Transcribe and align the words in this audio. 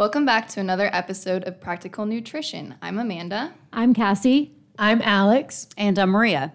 Welcome 0.00 0.24
back 0.24 0.48
to 0.48 0.60
another 0.60 0.88
episode 0.94 1.44
of 1.44 1.60
Practical 1.60 2.06
Nutrition. 2.06 2.76
I'm 2.80 2.98
Amanda. 2.98 3.52
I'm 3.70 3.92
Cassie. 3.92 4.50
I'm 4.78 5.02
Alex. 5.02 5.68
And 5.76 5.98
I'm 5.98 6.08
Maria. 6.08 6.54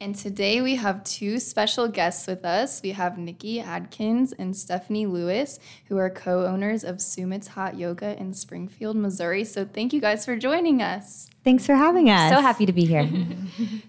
And 0.00 0.16
today 0.16 0.60
we 0.60 0.74
have 0.74 1.04
two 1.04 1.38
special 1.38 1.86
guests 1.86 2.26
with 2.26 2.44
us. 2.44 2.82
We 2.82 2.90
have 2.90 3.16
Nikki 3.16 3.60
Adkins 3.60 4.32
and 4.32 4.56
Stephanie 4.56 5.06
Lewis, 5.06 5.60
who 5.86 5.98
are 5.98 6.10
co 6.10 6.44
owners 6.44 6.82
of 6.82 7.00
Sumit's 7.00 7.46
Hot 7.46 7.78
Yoga 7.78 8.18
in 8.18 8.34
Springfield, 8.34 8.96
Missouri. 8.96 9.44
So 9.44 9.64
thank 9.64 9.92
you 9.92 10.00
guys 10.00 10.24
for 10.24 10.34
joining 10.34 10.82
us. 10.82 11.30
Thanks 11.42 11.64
for 11.64 11.74
having 11.74 12.10
us. 12.10 12.32
So 12.32 12.40
happy 12.40 12.66
to 12.66 12.72
be 12.72 12.84
here. 12.84 13.08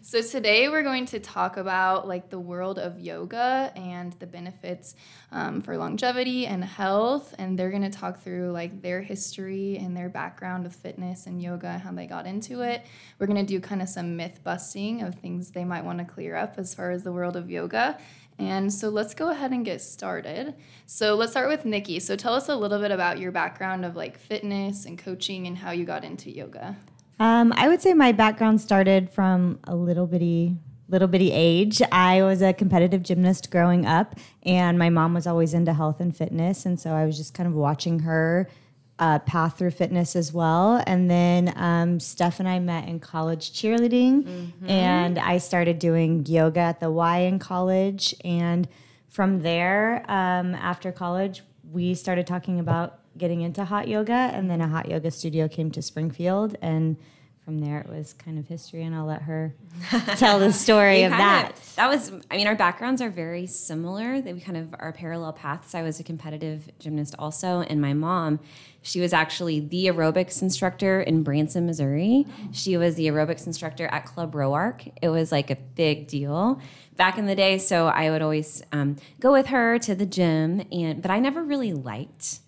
So 0.04 0.22
today 0.22 0.68
we're 0.68 0.84
going 0.84 1.06
to 1.08 1.20
talk 1.20 1.56
about 1.56 2.06
like 2.06 2.30
the 2.30 2.40
world 2.40 2.78
of 2.78 3.00
yoga 3.00 3.72
and 3.78 4.12
the 4.14 4.26
benefits 4.26 4.96
um, 5.32 5.62
for 5.62 5.78
longevity 5.78 6.46
and 6.48 6.66
health. 6.66 7.34
And 7.38 7.58
they're 7.58 7.70
going 7.70 7.90
to 7.90 7.90
talk 7.90 8.20
through 8.20 8.52
like 8.52 8.82
their 8.82 9.02
history 9.02 9.78
and 9.78 9.96
their 9.96 10.10
background 10.10 10.66
with 10.66 10.76
fitness 10.76 11.28
and 11.28 11.42
yoga, 11.42 11.78
how 11.78 11.94
they 11.94 12.08
got 12.08 12.26
into 12.26 12.62
it. 12.62 12.84
We're 13.20 13.28
going 13.28 13.46
to 13.46 13.46
do 13.46 13.62
kind 13.62 13.82
of 13.82 13.88
some 13.88 14.18
myth 14.18 14.42
busting 14.44 15.02
of 15.02 15.16
things 15.16 15.52
they 15.52 15.64
might 15.64 15.86
want 15.86 16.00
to 16.00 16.06
clear 16.06 16.36
up 16.36 16.56
as 16.58 16.74
far 16.74 16.92
as 16.92 17.04
the 17.04 17.14
world 17.14 17.38
of 17.38 17.50
yoga. 17.50 17.98
And 18.38 18.74
so 18.74 18.90
let's 18.90 19.14
go 19.14 19.30
ahead 19.30 19.52
and 19.52 19.64
get 19.64 19.82
started. 19.82 20.56
So 20.88 21.16
let's 21.16 21.32
start 21.32 21.48
with 21.48 21.64
Nikki. 21.64 22.00
So 22.00 22.16
tell 22.16 22.34
us 22.34 22.50
a 22.50 22.56
little 22.56 22.80
bit 22.80 22.92
about 22.92 23.20
your 23.20 23.32
background 23.32 23.86
of 23.86 23.96
like 23.96 24.18
fitness 24.18 24.86
and 24.86 24.98
coaching 24.98 25.48
and 25.48 25.58
how 25.60 25.72
you 25.72 25.86
got 25.86 26.04
into 26.04 26.32
yoga. 26.32 26.76
Um, 27.22 27.54
I 27.56 27.68
would 27.68 27.84
say 27.84 27.94
my 27.94 28.14
background 28.14 28.62
started 28.62 29.12
from 29.12 29.60
a 29.66 29.76
little 29.76 30.08
bitty 30.08 30.58
little 30.90 31.08
bitty 31.08 31.32
age. 31.32 31.80
I 31.92 32.24
was 32.24 32.42
a 32.42 32.52
competitive 32.52 33.04
gymnast 33.04 33.52
growing 33.52 33.86
up, 33.86 34.16
and 34.42 34.80
my 34.80 34.90
mom 34.90 35.14
was 35.14 35.28
always 35.28 35.54
into 35.54 35.72
health 35.72 36.00
and 36.00 36.18
fitness, 36.18 36.66
and 36.66 36.80
so 36.80 36.94
I 36.94 37.06
was 37.06 37.16
just 37.18 37.36
kind 37.36 37.46
of 37.46 37.54
watching 37.54 38.00
her 38.00 38.50
uh, 38.98 39.20
path 39.20 39.60
through 39.60 39.70
fitness 39.70 40.16
as 40.16 40.34
well. 40.34 40.84
And 40.88 41.12
then 41.12 41.54
um, 41.58 42.00
Steph 42.00 42.40
and 42.40 42.50
I 42.50 42.58
met 42.58 42.88
in 42.88 43.00
college 43.00 43.54
cheerleading, 43.54 44.52
and 44.68 45.20
I 45.20 45.38
started 45.38 45.78
doing 45.78 46.26
yoga 46.26 46.62
at 46.62 46.80
the 46.80 46.90
Y 46.90 47.20
in 47.20 47.38
college. 47.38 48.16
And 48.26 48.68
from 49.10 49.44
there, 49.44 50.04
um, 50.10 50.56
after 50.56 50.92
college, 50.92 51.44
we 51.72 51.94
started 51.94 52.26
talking 52.26 52.60
about 52.60 53.01
getting 53.22 53.42
into 53.42 53.64
hot 53.64 53.88
yoga, 53.88 54.32
and 54.34 54.50
then 54.50 54.60
a 54.60 54.68
hot 54.68 54.90
yoga 54.90 55.12
studio 55.12 55.48
came 55.48 55.70
to 55.72 55.82
Springfield, 55.82 56.58
and 56.60 56.98
from 57.46 57.60
there 57.60 57.80
it 57.80 57.88
was 57.88 58.14
kind 58.14 58.40
of 58.40 58.48
history. 58.48 58.84
And 58.84 58.96
I'll 58.96 59.06
let 59.06 59.22
her 59.22 59.54
tell 60.18 60.40
the 60.40 60.52
story 60.52 61.04
of 61.04 61.12
that. 61.12 61.54
That 61.76 61.88
was, 61.88 62.12
I 62.32 62.38
mean, 62.38 62.48
our 62.48 62.56
backgrounds 62.56 63.00
are 63.00 63.12
very 63.12 63.46
similar. 63.46 64.20
That 64.20 64.34
we 64.34 64.42
kind 64.42 64.58
of 64.58 64.74
are 64.80 64.92
parallel 64.92 65.34
paths. 65.34 65.76
I 65.76 65.84
was 65.84 66.00
a 66.00 66.04
competitive 66.04 66.68
gymnast 66.80 67.14
also, 67.20 67.62
and 67.62 67.80
my 67.80 67.94
mom, 67.94 68.40
she 68.82 69.00
was 69.00 69.14
actually 69.14 69.60
the 69.60 69.86
aerobics 69.86 70.42
instructor 70.42 71.00
in 71.00 71.22
Branson, 71.22 71.68
Missouri. 71.68 72.26
She 72.52 72.76
was 72.76 72.96
the 72.96 73.06
aerobics 73.08 73.46
instructor 73.46 73.86
at 73.88 74.06
Club 74.06 74.34
Roark. 74.34 74.92
It 75.00 75.10
was 75.10 75.32
like 75.32 75.52
a 75.52 75.56
big 75.56 76.08
deal 76.08 76.60
back 76.96 77.20
in 77.20 77.28
the 77.28 77.36
day. 77.36 77.60
So 77.60 77.86
I 77.86 78.10
would 78.10 78.24
always 78.24 78.64
um, 78.72 78.96
go 79.20 79.32
with 79.32 79.48
her 79.48 79.78
to 79.78 79.94
the 79.94 80.08
gym, 80.08 80.66
and 80.72 81.04
but 81.04 81.12
I 81.12 81.20
never 81.20 81.44
really 81.44 81.74
liked 81.74 82.40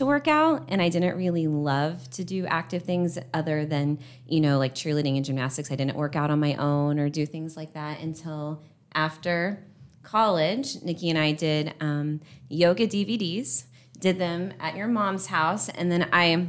to 0.00 0.06
work 0.06 0.26
out 0.28 0.64
and 0.68 0.80
I 0.80 0.88
didn't 0.88 1.14
really 1.14 1.46
love 1.46 2.08
to 2.12 2.24
do 2.24 2.46
active 2.46 2.84
things 2.84 3.18
other 3.34 3.66
than, 3.66 3.98
you 4.26 4.40
know, 4.40 4.58
like 4.58 4.74
cheerleading 4.74 5.16
and 5.16 5.24
gymnastics. 5.26 5.70
I 5.70 5.76
didn't 5.76 5.94
work 5.94 6.16
out 6.16 6.30
on 6.30 6.40
my 6.40 6.54
own 6.54 6.98
or 6.98 7.10
do 7.10 7.26
things 7.26 7.54
like 7.54 7.74
that 7.74 8.00
until 8.00 8.62
after 8.94 9.62
college. 10.02 10.80
Nikki 10.82 11.10
and 11.10 11.18
I 11.18 11.32
did 11.32 11.74
um, 11.80 12.22
yoga 12.48 12.86
DVDs, 12.86 13.64
did 13.98 14.18
them 14.18 14.54
at 14.58 14.74
your 14.74 14.88
mom's 14.88 15.26
house, 15.26 15.68
and 15.68 15.92
then 15.92 16.08
I 16.14 16.48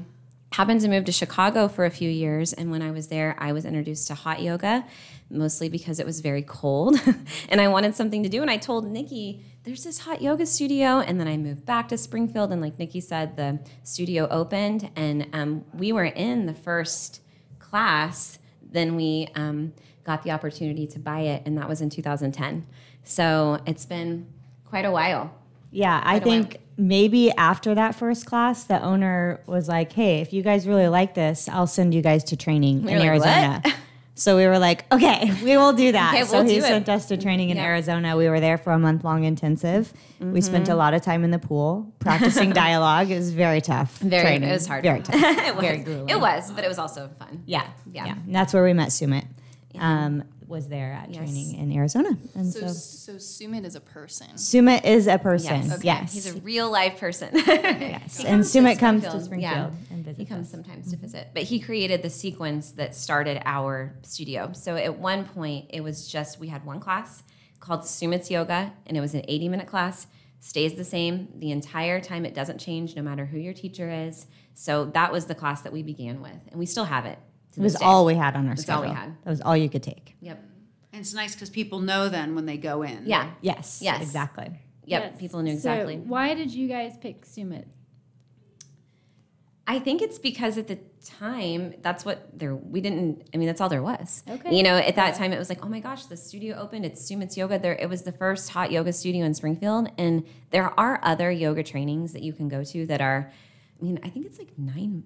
happened 0.51 0.81
to 0.81 0.89
move 0.89 1.05
to 1.05 1.11
Chicago 1.11 1.67
for 1.67 1.85
a 1.85 1.89
few 1.89 2.09
years. 2.09 2.53
And 2.53 2.71
when 2.71 2.81
I 2.81 2.91
was 2.91 3.07
there, 3.07 3.35
I 3.39 3.53
was 3.53 3.65
introduced 3.65 4.07
to 4.07 4.15
hot 4.15 4.41
yoga, 4.41 4.85
mostly 5.29 5.69
because 5.69 5.99
it 5.99 6.05
was 6.05 6.19
very 6.19 6.43
cold 6.43 6.99
and 7.49 7.61
I 7.61 7.69
wanted 7.69 7.95
something 7.95 8.21
to 8.23 8.29
do. 8.29 8.41
And 8.41 8.51
I 8.51 8.57
told 8.57 8.85
Nikki, 8.85 9.45
there's 9.63 9.83
this 9.83 9.99
hot 9.99 10.21
yoga 10.21 10.45
studio. 10.45 10.99
And 10.99 11.19
then 11.19 11.27
I 11.27 11.37
moved 11.37 11.65
back 11.65 11.87
to 11.89 11.97
Springfield. 11.97 12.51
And 12.51 12.61
like 12.61 12.77
Nikki 12.77 12.99
said, 12.99 13.37
the 13.37 13.59
studio 13.83 14.27
opened 14.29 14.91
and 14.95 15.27
um, 15.33 15.65
we 15.73 15.93
were 15.93 16.05
in 16.05 16.45
the 16.47 16.53
first 16.53 17.21
class. 17.59 18.39
Then 18.61 18.95
we 18.95 19.27
um, 19.35 19.73
got 20.03 20.23
the 20.23 20.31
opportunity 20.31 20.87
to 20.87 20.99
buy 20.99 21.21
it, 21.21 21.43
and 21.45 21.57
that 21.57 21.67
was 21.67 21.81
in 21.81 21.89
2010. 21.89 22.65
So 23.03 23.59
it's 23.65 23.85
been 23.85 24.27
quite 24.65 24.85
a 24.85 24.91
while. 24.91 25.33
Yeah, 25.71 26.01
I 26.03 26.19
think 26.19 26.60
maybe 26.77 27.31
after 27.31 27.75
that 27.75 27.95
first 27.95 28.25
class, 28.25 28.63
the 28.65 28.81
owner 28.81 29.39
was 29.47 29.67
like, 29.67 29.91
"Hey, 29.93 30.21
if 30.21 30.33
you 30.33 30.41
guys 30.41 30.67
really 30.67 30.87
like 30.87 31.13
this, 31.15 31.47
I'll 31.49 31.67
send 31.67 31.93
you 31.93 32.01
guys 32.01 32.23
to 32.25 32.35
training 32.37 32.79
in 32.87 32.97
like, 32.97 33.05
Arizona." 33.05 33.61
So 34.13 34.35
we 34.37 34.45
were 34.45 34.59
like, 34.59 34.85
"Okay, 34.91 35.31
we 35.43 35.57
will 35.57 35.73
do 35.73 35.93
that." 35.93 36.13
Okay, 36.13 36.25
so 36.25 36.39
we'll 36.39 36.45
he 36.47 36.59
do 36.59 36.65
it. 36.65 36.67
sent 36.67 36.89
us 36.89 37.07
to 37.07 37.17
training 37.17 37.49
in 37.49 37.57
Arizona. 37.57 38.15
We 38.17 38.27
were 38.29 38.39
there 38.41 38.57
for 38.57 38.71
a 38.73 38.77
month 38.77 39.03
long 39.03 39.23
intensive. 39.23 39.91
We 40.19 40.41
spent 40.41 40.65
Mm-hmm. 40.65 40.73
a 40.73 40.75
lot 40.75 40.93
of 40.93 41.01
time 41.01 41.23
in 41.23 41.31
the 41.31 41.39
pool 41.39 41.91
practicing 41.99 42.51
dialogue. 42.65 43.09
It 43.09 43.15
was 43.15 43.31
very 43.31 43.61
tough. 43.61 43.97
Very, 43.99 44.21
training. 44.21 44.49
it 44.49 44.51
was 44.51 44.67
hard. 44.67 44.83
Very 44.83 45.01
tough. 45.01 45.15
it 45.15 45.55
was. 45.55 45.63
Very 45.65 45.77
grueling. 45.79 46.09
It 46.09 46.19
was, 46.19 46.51
but 46.51 46.63
it 46.63 46.67
was 46.67 46.77
also 46.77 47.09
fun. 47.17 47.41
Yeah, 47.47 47.65
Yeah. 47.91 48.05
yeah. 48.07 48.15
And 48.25 48.35
that's 48.35 48.53
where 48.53 48.63
we 48.63 48.73
met 48.73 48.89
Sumit. 48.89 49.25
Um, 49.79 50.23
was 50.51 50.67
there 50.67 50.93
at 50.93 51.09
Yes. 51.09 51.17
training 51.17 51.55
in 51.55 51.71
Arizona, 51.75 52.09
and 52.35 52.53
So, 52.53 52.67
so, 52.67 52.73
so 52.73 53.13
Sumit 53.15 53.65
is 53.65 53.75
a 53.75 53.79
person. 53.81 54.27
Sumit 54.35 54.85
is 54.85 55.07
a 55.07 55.17
person. 55.17 55.63
Yes. 55.63 55.83
Yes, 55.83 56.13
He's 56.13 56.35
a 56.35 56.39
real 56.41 56.69
life 56.69 56.99
person. 56.99 57.29
yes. 57.33 58.19
And 58.23 58.27
comes 58.41 58.51
to 58.51 58.59
Sumit 58.59 58.77
comes 58.79 59.03
to 59.03 59.09
Springfield. 59.09 59.25
Springfield 59.25 59.73
Yeah. 59.89 59.95
and 59.95 60.05
visits 60.05 60.19
He 60.19 60.25
comes 60.25 60.45
us. 60.47 60.51
sometimes 60.51 60.89
to 60.91 60.95
mm-hmm. 60.97 61.05
visit, 61.05 61.29
but 61.33 61.43
he 61.43 61.59
created 61.59 62.03
the 62.03 62.09
sequence 62.11 62.71
that 62.73 62.93
started 62.93 63.41
our 63.45 63.95
studio. 64.03 64.51
So 64.53 64.75
at 64.75 64.99
one 64.99 65.25
point, 65.25 65.65
it 65.69 65.81
was 65.81 66.07
just 66.07 66.39
we 66.39 66.49
had 66.49 66.63
one 66.65 66.79
class 66.79 67.23
called 67.59 67.81
Sumit's 67.81 68.29
Yoga, 68.29 68.73
and 68.85 68.95
it 68.97 69.01
was 69.01 69.13
an 69.15 69.23
80 69.27 69.49
minute 69.49 69.67
class. 69.67 70.05
Stays 70.43 70.73
the 70.73 70.83
same 70.83 71.27
the 71.35 71.51
entire 71.51 72.01
time. 72.01 72.25
It 72.25 72.33
doesn't 72.33 72.57
change 72.57 72.95
no 72.95 73.03
matter 73.03 73.25
who 73.25 73.37
your 73.37 73.53
teacher 73.53 73.89
is. 73.91 74.25
So 74.55 74.85
that 74.85 75.11
was 75.11 75.25
the 75.25 75.35
class 75.35 75.61
that 75.61 75.71
we 75.71 75.83
began 75.83 76.21
with, 76.21 76.39
and 76.49 76.59
we 76.59 76.65
still 76.65 76.85
have 76.85 77.05
it. 77.05 77.19
To 77.53 77.59
It 77.59 77.63
was 77.63 77.75
day. 77.75 77.85
all 77.85 78.05
we 78.05 78.15
had 78.15 78.35
on 78.35 78.45
our 78.47 78.51
That's 78.51 78.63
schedule. 78.63 78.83
all 78.83 78.89
we 78.89 78.95
had. 78.95 79.15
That 79.23 79.29
was 79.29 79.41
all 79.41 79.57
you 79.57 79.69
could 79.69 79.83
take. 79.83 80.15
Yep. 80.21 80.43
And 80.93 80.99
it's 81.01 81.13
nice 81.13 81.33
because 81.33 81.49
people 81.49 81.79
know 81.79 82.09
then 82.09 82.35
when 82.35 82.45
they 82.45 82.57
go 82.57 82.83
in. 82.83 83.03
Yeah. 83.05 83.31
Yes. 83.41 83.79
Yes. 83.81 84.01
Exactly. 84.01 84.59
Yep. 84.85 85.03
Yes. 85.03 85.19
People 85.19 85.41
knew 85.41 85.53
exactly. 85.53 85.93
So 85.93 85.99
exactly. 85.99 86.09
why 86.09 86.33
did 86.33 86.53
you 86.53 86.67
guys 86.67 86.97
pick 86.97 87.25
Sumit? 87.25 87.65
I 89.67 89.79
think 89.79 90.01
it's 90.01 90.19
because 90.19 90.57
at 90.57 90.67
the 90.67 90.79
time 91.05 91.75
that's 91.81 92.03
what 92.03 92.37
there 92.37 92.55
we 92.55 92.81
didn't 92.81 93.29
I 93.33 93.37
mean 93.37 93.47
that's 93.47 93.61
all 93.61 93.69
there 93.69 93.81
was. 93.81 94.23
Okay. 94.29 94.55
You 94.55 94.63
know, 94.63 94.75
at 94.75 94.95
that 94.95 95.15
time 95.15 95.31
it 95.31 95.39
was 95.39 95.49
like, 95.49 95.63
oh 95.65 95.69
my 95.69 95.79
gosh, 95.79 96.05
the 96.07 96.17
studio 96.17 96.57
opened, 96.57 96.85
it's 96.85 97.01
Sumit's 97.09 97.37
Yoga. 97.37 97.57
There 97.57 97.75
it 97.75 97.87
was 97.87 98.01
the 98.01 98.11
first 98.11 98.49
hot 98.49 98.71
yoga 98.71 98.91
studio 98.91 99.25
in 99.25 99.33
Springfield. 99.33 99.89
And 99.97 100.25
there 100.49 100.77
are 100.79 100.99
other 101.03 101.31
yoga 101.31 101.63
trainings 101.63 102.11
that 102.13 102.21
you 102.21 102.33
can 102.33 102.49
go 102.49 102.63
to 102.65 102.85
that 102.87 103.01
are 103.01 103.31
I 103.79 103.83
mean, 103.83 103.99
I 104.03 104.09
think 104.09 104.25
it's 104.25 104.37
like 104.39 104.57
nine 104.57 105.03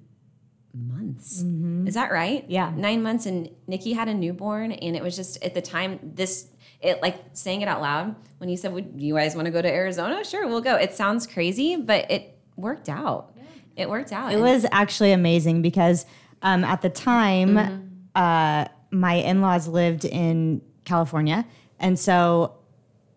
months. 0.75 1.41
Is 1.87 1.93
that 1.95 2.11
right? 2.11 2.45
Yeah. 2.47 2.71
Nine 2.75 3.01
months 3.01 3.25
and 3.25 3.49
Nikki 3.67 3.93
had 3.93 4.07
a 4.07 4.13
newborn 4.13 4.71
and 4.73 4.95
it 4.95 5.01
was 5.03 5.15
just 5.15 5.41
at 5.43 5.53
the 5.53 5.61
time 5.61 5.99
this 6.03 6.47
it 6.81 7.01
like 7.01 7.17
saying 7.33 7.61
it 7.61 7.67
out 7.67 7.81
loud 7.81 8.15
when 8.37 8.49
you 8.49 8.57
said, 8.57 8.73
Would 8.73 8.93
you 8.97 9.15
guys 9.15 9.35
want 9.35 9.45
to 9.45 9.51
go 9.51 9.61
to 9.61 9.71
Arizona? 9.71 10.23
Sure, 10.25 10.45
we'll 10.47 10.61
go. 10.61 10.75
It 10.75 10.93
sounds 10.93 11.25
crazy, 11.25 11.77
but 11.77 12.11
it 12.11 12.37
worked 12.57 12.89
out. 12.89 13.31
It 13.75 13.89
worked 13.89 14.11
out. 14.11 14.31
It 14.31 14.35
And- 14.35 14.43
was 14.43 14.65
actually 14.71 15.11
amazing 15.13 15.61
because 15.61 16.05
um, 16.41 16.63
at 16.63 16.81
the 16.81 16.89
time, 16.89 17.55
Mm-hmm. 17.55 17.85
uh, 18.15 18.65
my 18.91 19.15
in 19.15 19.41
laws 19.41 19.67
lived 19.67 20.05
in 20.05 20.61
California. 20.85 21.45
And 21.79 21.97
so 21.99 22.55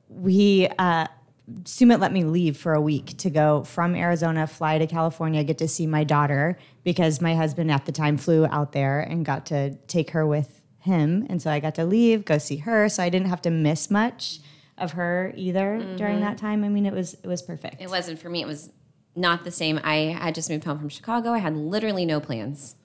we, 0.09 0.67
uh, 0.79 1.07
Sumit 1.63 2.01
let 2.01 2.13
me 2.13 2.25
leave 2.25 2.57
for 2.57 2.75
a 2.75 2.81
week 2.81 3.17
to 3.19 3.31
go 3.31 3.65
from 3.65 3.95
Arizona, 3.95 4.47
fly 4.47 4.79
to 4.79 4.87
California, 4.87 5.43
get 5.45 5.59
to 5.59 5.69
see 5.69 5.87
my 5.87 6.05
daughter 6.05 6.59
because 6.85 7.21
my 7.21 7.35
husband 7.35 7.71
at 7.71 7.87
the 7.87 7.93
time 7.93 8.17
flew 8.17 8.47
out 8.47 8.73
there 8.73 9.01
and 9.01 9.25
got 9.25 9.47
to 9.47 9.75
take 9.87 10.11
her 10.11 10.27
with 10.27 10.61
him. 10.81 11.27
And 11.29 11.41
so 11.41 11.51
I 11.51 11.61
got 11.61 11.75
to 11.77 11.85
leave, 11.85 12.25
go 12.25 12.39
see 12.39 12.59
her. 12.59 12.89
So 12.89 13.03
I 13.03 13.09
didn't 13.09 13.29
have 13.29 13.43
to 13.43 13.51
miss 13.51 13.91
much 13.91 14.41
of 14.77 14.93
her 14.93 15.33
either 15.37 15.95
during 15.97 16.21
that 16.21 16.39
time. 16.39 16.65
I 16.65 16.69
mean, 16.69 16.87
it 16.87 16.93
was 16.93 17.15
it 17.15 17.27
was 17.27 17.43
perfect. 17.43 17.75
Mm-hmm. 17.75 17.85
It 17.85 17.91
wasn't 17.91 18.21
for 18.21 18.29
me. 18.29 18.43
It 18.43 18.47
was 18.47 18.71
not 19.17 19.45
the 19.45 19.51
same. 19.51 19.81
I 19.83 20.17
had 20.19 20.35
just 20.35 20.49
moved 20.49 20.65
home 20.65 20.79
from 20.79 20.89
Chicago. 20.89 21.33
I 21.33 21.39
had 21.39 21.57
literally 21.57 22.07
no 22.07 22.21
plans, 22.21 22.77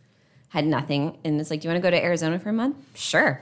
had 0.49 0.65
nothing. 0.65 1.17
And 1.23 1.39
it's 1.39 1.51
like, 1.51 1.61
do 1.61 1.67
you 1.67 1.73
want 1.73 1.83
to 1.83 1.87
go 1.87 1.91
to 1.91 2.03
Arizona 2.03 2.39
for 2.39 2.49
a 2.49 2.53
month? 2.53 2.77
Sure. 2.95 3.41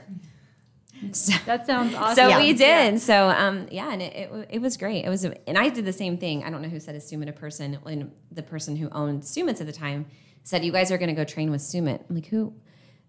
So, 1.12 1.32
That 1.46 1.66
sounds 1.66 1.94
awesome. 1.94 2.14
so 2.14 2.28
Yeah. 2.28 2.38
we 2.38 2.52
did. 2.52 3.00
So 3.00 3.28
um, 3.28 3.66
yeah, 3.70 3.92
and 3.92 4.00
it, 4.02 4.12
it, 4.14 4.46
it 4.50 4.60
was 4.60 4.76
great. 4.76 5.04
It 5.04 5.08
was, 5.08 5.24
a, 5.24 5.48
and 5.48 5.58
I 5.58 5.68
did 5.68 5.84
the 5.84 5.92
same 5.92 6.16
thing. 6.18 6.44
I 6.44 6.50
don't 6.50 6.62
know 6.62 6.68
who 6.68 6.78
said 6.80 6.94
Sumit 6.96 7.28
a 7.28 7.32
person. 7.32 7.78
When 7.82 8.12
the 8.30 8.42
person 8.42 8.76
who 8.76 8.88
owned 8.90 9.22
Sumit's 9.22 9.60
at 9.60 9.66
the 9.66 9.72
time 9.72 10.06
said, 10.44 10.64
"You 10.64 10.72
guys 10.72 10.90
are 10.92 10.98
going 10.98 11.08
to 11.08 11.14
go 11.14 11.24
train 11.24 11.50
with 11.50 11.60
Sumit." 11.60 12.00
I'm 12.08 12.14
like, 12.16 12.26
who? 12.26 12.54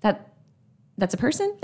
That 0.01 0.32
that's 0.97 1.13
a 1.13 1.17
person. 1.17 1.57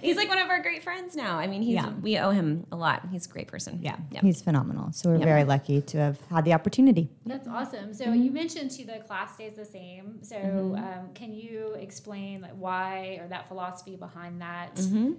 he's 0.00 0.16
like 0.16 0.28
one 0.30 0.38
of 0.38 0.48
our 0.48 0.62
great 0.62 0.82
friends 0.82 1.14
now. 1.14 1.36
I 1.38 1.46
mean, 1.46 1.60
he's, 1.62 1.74
Yeah. 1.74 1.90
we 2.00 2.16
owe 2.18 2.30
him 2.30 2.66
a 2.72 2.76
lot. 2.76 3.06
He's 3.10 3.26
a 3.26 3.28
great 3.28 3.48
person. 3.48 3.80
Yeah, 3.82 3.96
Yep. 4.12 4.22
he's 4.22 4.40
phenomenal. 4.40 4.92
So 4.92 5.10
we're 5.10 5.18
very 5.18 5.44
lucky 5.44 5.82
to 5.82 5.98
have 5.98 6.18
had 6.30 6.44
the 6.46 6.54
opportunity. 6.54 7.10
That's 7.26 7.46
awesome. 7.46 7.92
So 7.92 8.06
Mm-hmm. 8.06 8.22
you 8.22 8.30
mentioned 8.30 8.70
too 8.70 8.84
the 8.86 9.00
class 9.06 9.34
stays 9.34 9.54
the 9.54 9.64
same. 9.64 10.20
So 10.22 10.36
um, 10.38 11.10
can 11.14 11.34
you 11.34 11.74
explain 11.78 12.40
like 12.40 12.52
why 12.52 13.18
or 13.20 13.28
that 13.28 13.46
philosophy 13.48 13.96
behind 13.96 14.40
that? 14.40 14.74
Mm-hmm. 14.76 15.12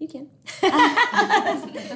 You 0.00 0.08
can. 0.08 0.28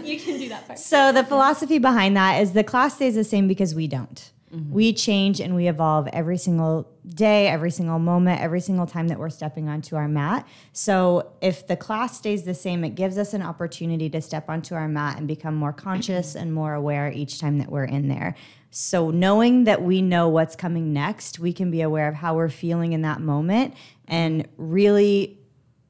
you 0.05 0.21
can 0.21 0.39
do 0.39 0.49
that 0.51 0.65
part. 0.67 0.79
So 0.79 1.11
the 1.11 1.25
philosophy 1.25 1.79
behind 1.79 2.17
that 2.17 2.41
is 2.41 2.53
the 2.53 2.63
class 2.63 2.95
stays 2.95 3.17
the 3.17 3.25
same 3.25 3.49
because 3.49 3.75
we 3.75 3.89
don't. 3.89 4.33
We 4.71 4.95
change 4.95 5.39
and 5.41 5.55
we 5.55 5.69
evolve 5.69 6.07
every 6.15 6.39
single 6.39 6.89
day, 7.09 7.49
every 7.49 7.71
single 7.71 7.99
moment, 7.99 8.41
every 8.41 8.61
single 8.61 8.87
time 8.87 9.09
that 9.09 9.19
we're 9.19 9.31
stepping 9.31 9.69
onto 9.69 9.97
our 9.97 10.09
mat. 10.09 10.47
So 10.73 11.33
if 11.41 11.67
the 11.67 11.77
class 11.77 12.17
stays 12.17 12.43
the 12.43 12.55
same, 12.55 12.85
it 12.85 12.95
gives 12.95 13.19
us 13.19 13.33
an 13.35 13.43
opportunity 13.43 14.11
to 14.11 14.21
step 14.21 14.49
onto 14.49 14.75
our 14.75 14.89
mat 14.89 15.19
and 15.19 15.29
become 15.29 15.55
more 15.55 15.73
conscious 15.73 16.35
and 16.35 16.53
more 16.53 16.75
aware 16.75 17.11
each 17.13 17.39
time 17.39 17.59
that 17.59 17.71
we're 17.71 17.85
in 17.85 18.09
there. 18.09 18.35
So 18.71 19.11
knowing 19.11 19.65
that 19.65 19.83
we 19.83 20.03
know 20.03 20.29
what's 20.29 20.57
coming 20.57 20.93
next, 20.93 21.39
we 21.39 21.53
can 21.53 21.71
be 21.71 21.81
aware 21.81 22.09
of 22.09 22.15
how 22.15 22.35
we're 22.35 22.49
feeling 22.49 22.93
in 22.93 23.03
that 23.03 23.21
moment 23.21 23.75
and 24.07 24.47
really 24.57 25.39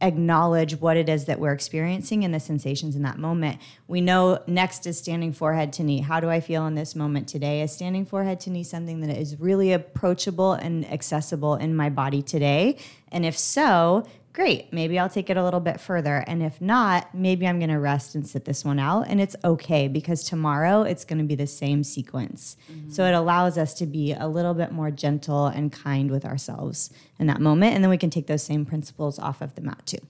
acknowledge 0.01 0.79
what 0.81 0.97
it 0.97 1.09
is 1.09 1.25
that 1.25 1.41
we're 1.41 1.53
experiencing 1.53 2.25
and 2.25 2.35
the 2.35 2.41
sensations 2.41 2.97
in 2.97 3.03
that 3.03 3.19
moment. 3.19 3.59
We 3.89 4.01
know 4.01 4.41
next 4.47 4.87
is 4.87 4.99
standing 4.99 5.33
forehead 5.33 5.73
to 5.75 5.83
knee. 5.83 6.01
How 6.01 6.21
do 6.21 6.29
I 6.29 6.41
feel 6.41 6.67
in 6.67 6.75
this 6.75 6.95
moment 6.95 7.29
today? 7.29 7.63
Is 7.63 7.73
standing 7.73 8.05
forehead 8.05 8.41
to 8.41 8.51
knee 8.51 8.65
something 8.65 9.01
that 9.01 9.17
is 9.17 9.41
really 9.41 9.73
approachable 9.73 10.53
and 10.53 10.91
accessible 10.93 11.55
in 11.55 11.75
my 11.75 11.89
body 11.89 12.21
today? 12.23 12.79
And 13.11 13.25
if 13.25 13.39
so, 13.39 14.07
great, 14.37 14.71
maybe 14.71 14.99
I'll 14.99 15.09
take 15.09 15.31
it 15.31 15.39
a 15.39 15.43
little 15.43 15.61
bit 15.61 15.81
further. 15.81 16.23
And 16.27 16.43
if 16.43 16.61
not, 16.61 17.15
maybe 17.15 17.49
I'm 17.49 17.59
going 17.59 17.71
to 17.71 17.81
rest 17.81 18.15
and 18.15 18.25
sit 18.25 18.45
this 18.45 18.67
one 18.67 18.79
out. 18.79 19.09
And 19.09 19.19
it's 19.19 19.35
okay 19.43 19.89
because 19.89 20.23
tomorrow 20.23 20.83
it's 20.83 21.07
going 21.07 21.19
to 21.19 21.25
be 21.25 21.35
the 21.35 21.47
same 21.47 21.83
sequence. 21.83 22.59
So 22.91 23.07
it 23.07 23.15
allows 23.15 23.57
us 23.57 23.73
to 23.75 23.87
be 23.87 24.13
a 24.13 24.29
little 24.29 24.53
bit 24.53 24.73
more 24.73 24.91
gentle 24.91 25.47
and 25.47 25.73
kind 25.73 26.11
with 26.11 26.27
ourselves 26.27 26.91
in 27.19 27.27
that 27.29 27.41
moment. 27.41 27.75
And 27.75 27.83
then 27.83 27.89
we 27.89 27.97
can 27.97 28.11
take 28.11 28.27
those 28.27 28.43
same 28.43 28.67
principles 28.67 29.19
off 29.19 29.41
of 29.41 29.55
the 29.55 29.63
mat 29.63 29.81
too. 29.87 30.07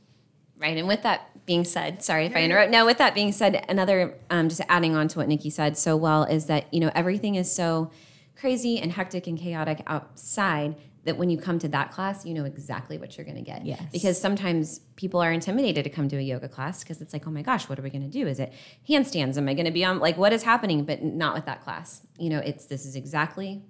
Right. 0.59 0.77
And 0.77 0.89
with 0.89 1.05
that 1.05 1.31
being 1.47 1.65
said, 1.65 2.03
sorry 2.03 2.27
if 2.27 2.35
I 2.35 2.43
interrupt. 2.43 2.73
Now, 2.73 2.85
with 2.85 2.99
that 2.99 3.15
being 3.15 3.31
said, 3.31 3.65
another, 3.69 4.19
um, 4.31 4.49
just 4.49 4.61
adding 4.69 4.97
on 4.97 5.07
to 5.07 5.21
what 5.21 5.29
Nikki 5.29 5.51
said 5.51 5.79
so 5.79 5.97
well 5.97 6.25
is 6.25 6.47
that, 6.47 6.75
you 6.75 6.81
know, 6.81 6.91
everything 6.97 7.37
is 7.37 7.51
so 7.53 7.93
crazy 8.35 8.81
and 8.81 8.91
hectic 8.91 9.29
and 9.29 9.39
chaotic 9.39 9.83
outside 9.87 10.75
that 11.07 11.17
when 11.17 11.31
you 11.31 11.39
come 11.39 11.59
to 11.61 11.69
that 11.69 11.91
class, 11.91 12.27
you 12.27 12.35
know 12.35 12.45
exactly 12.45 12.99
what 12.99 13.17
you're 13.17 13.25
going 13.25 13.37
to 13.37 13.43
get. 13.43 13.65
Yes. 13.65 13.83
Because 13.91 14.21
sometimes 14.21 14.81
people 14.97 15.21
are 15.21 15.33
intimidated 15.33 15.85
to 15.85 15.91
come 15.91 16.09
to 16.09 16.17
a 16.17 16.21
yoga 16.21 16.49
class 16.49 16.83
because 16.83 17.01
it's 17.01 17.13
like, 17.13 17.27
oh 17.27 17.31
my 17.31 17.43
gosh, 17.43 17.69
what 17.69 17.79
are 17.79 17.83
we 17.83 17.91
going 17.91 18.03
to 18.03 18.11
do? 18.11 18.27
Is 18.27 18.39
it 18.39 18.53
handstands? 18.89 19.39
Am 19.39 19.49
I 19.49 19.55
going 19.55 19.67
to 19.67 19.73
be 19.73 19.85
on, 19.85 19.99
like, 19.99 20.19
what 20.19 20.33
is 20.33 20.43
happening? 20.43 20.85
But 20.85 21.03
not 21.03 21.35
with 21.35 21.47
that 21.47 21.63
class. 21.63 22.03
You 22.19 22.31
know, 22.31 22.39
it's, 22.39 22.67
this 22.67 22.85
is 22.85 22.95
exactly 22.95 23.63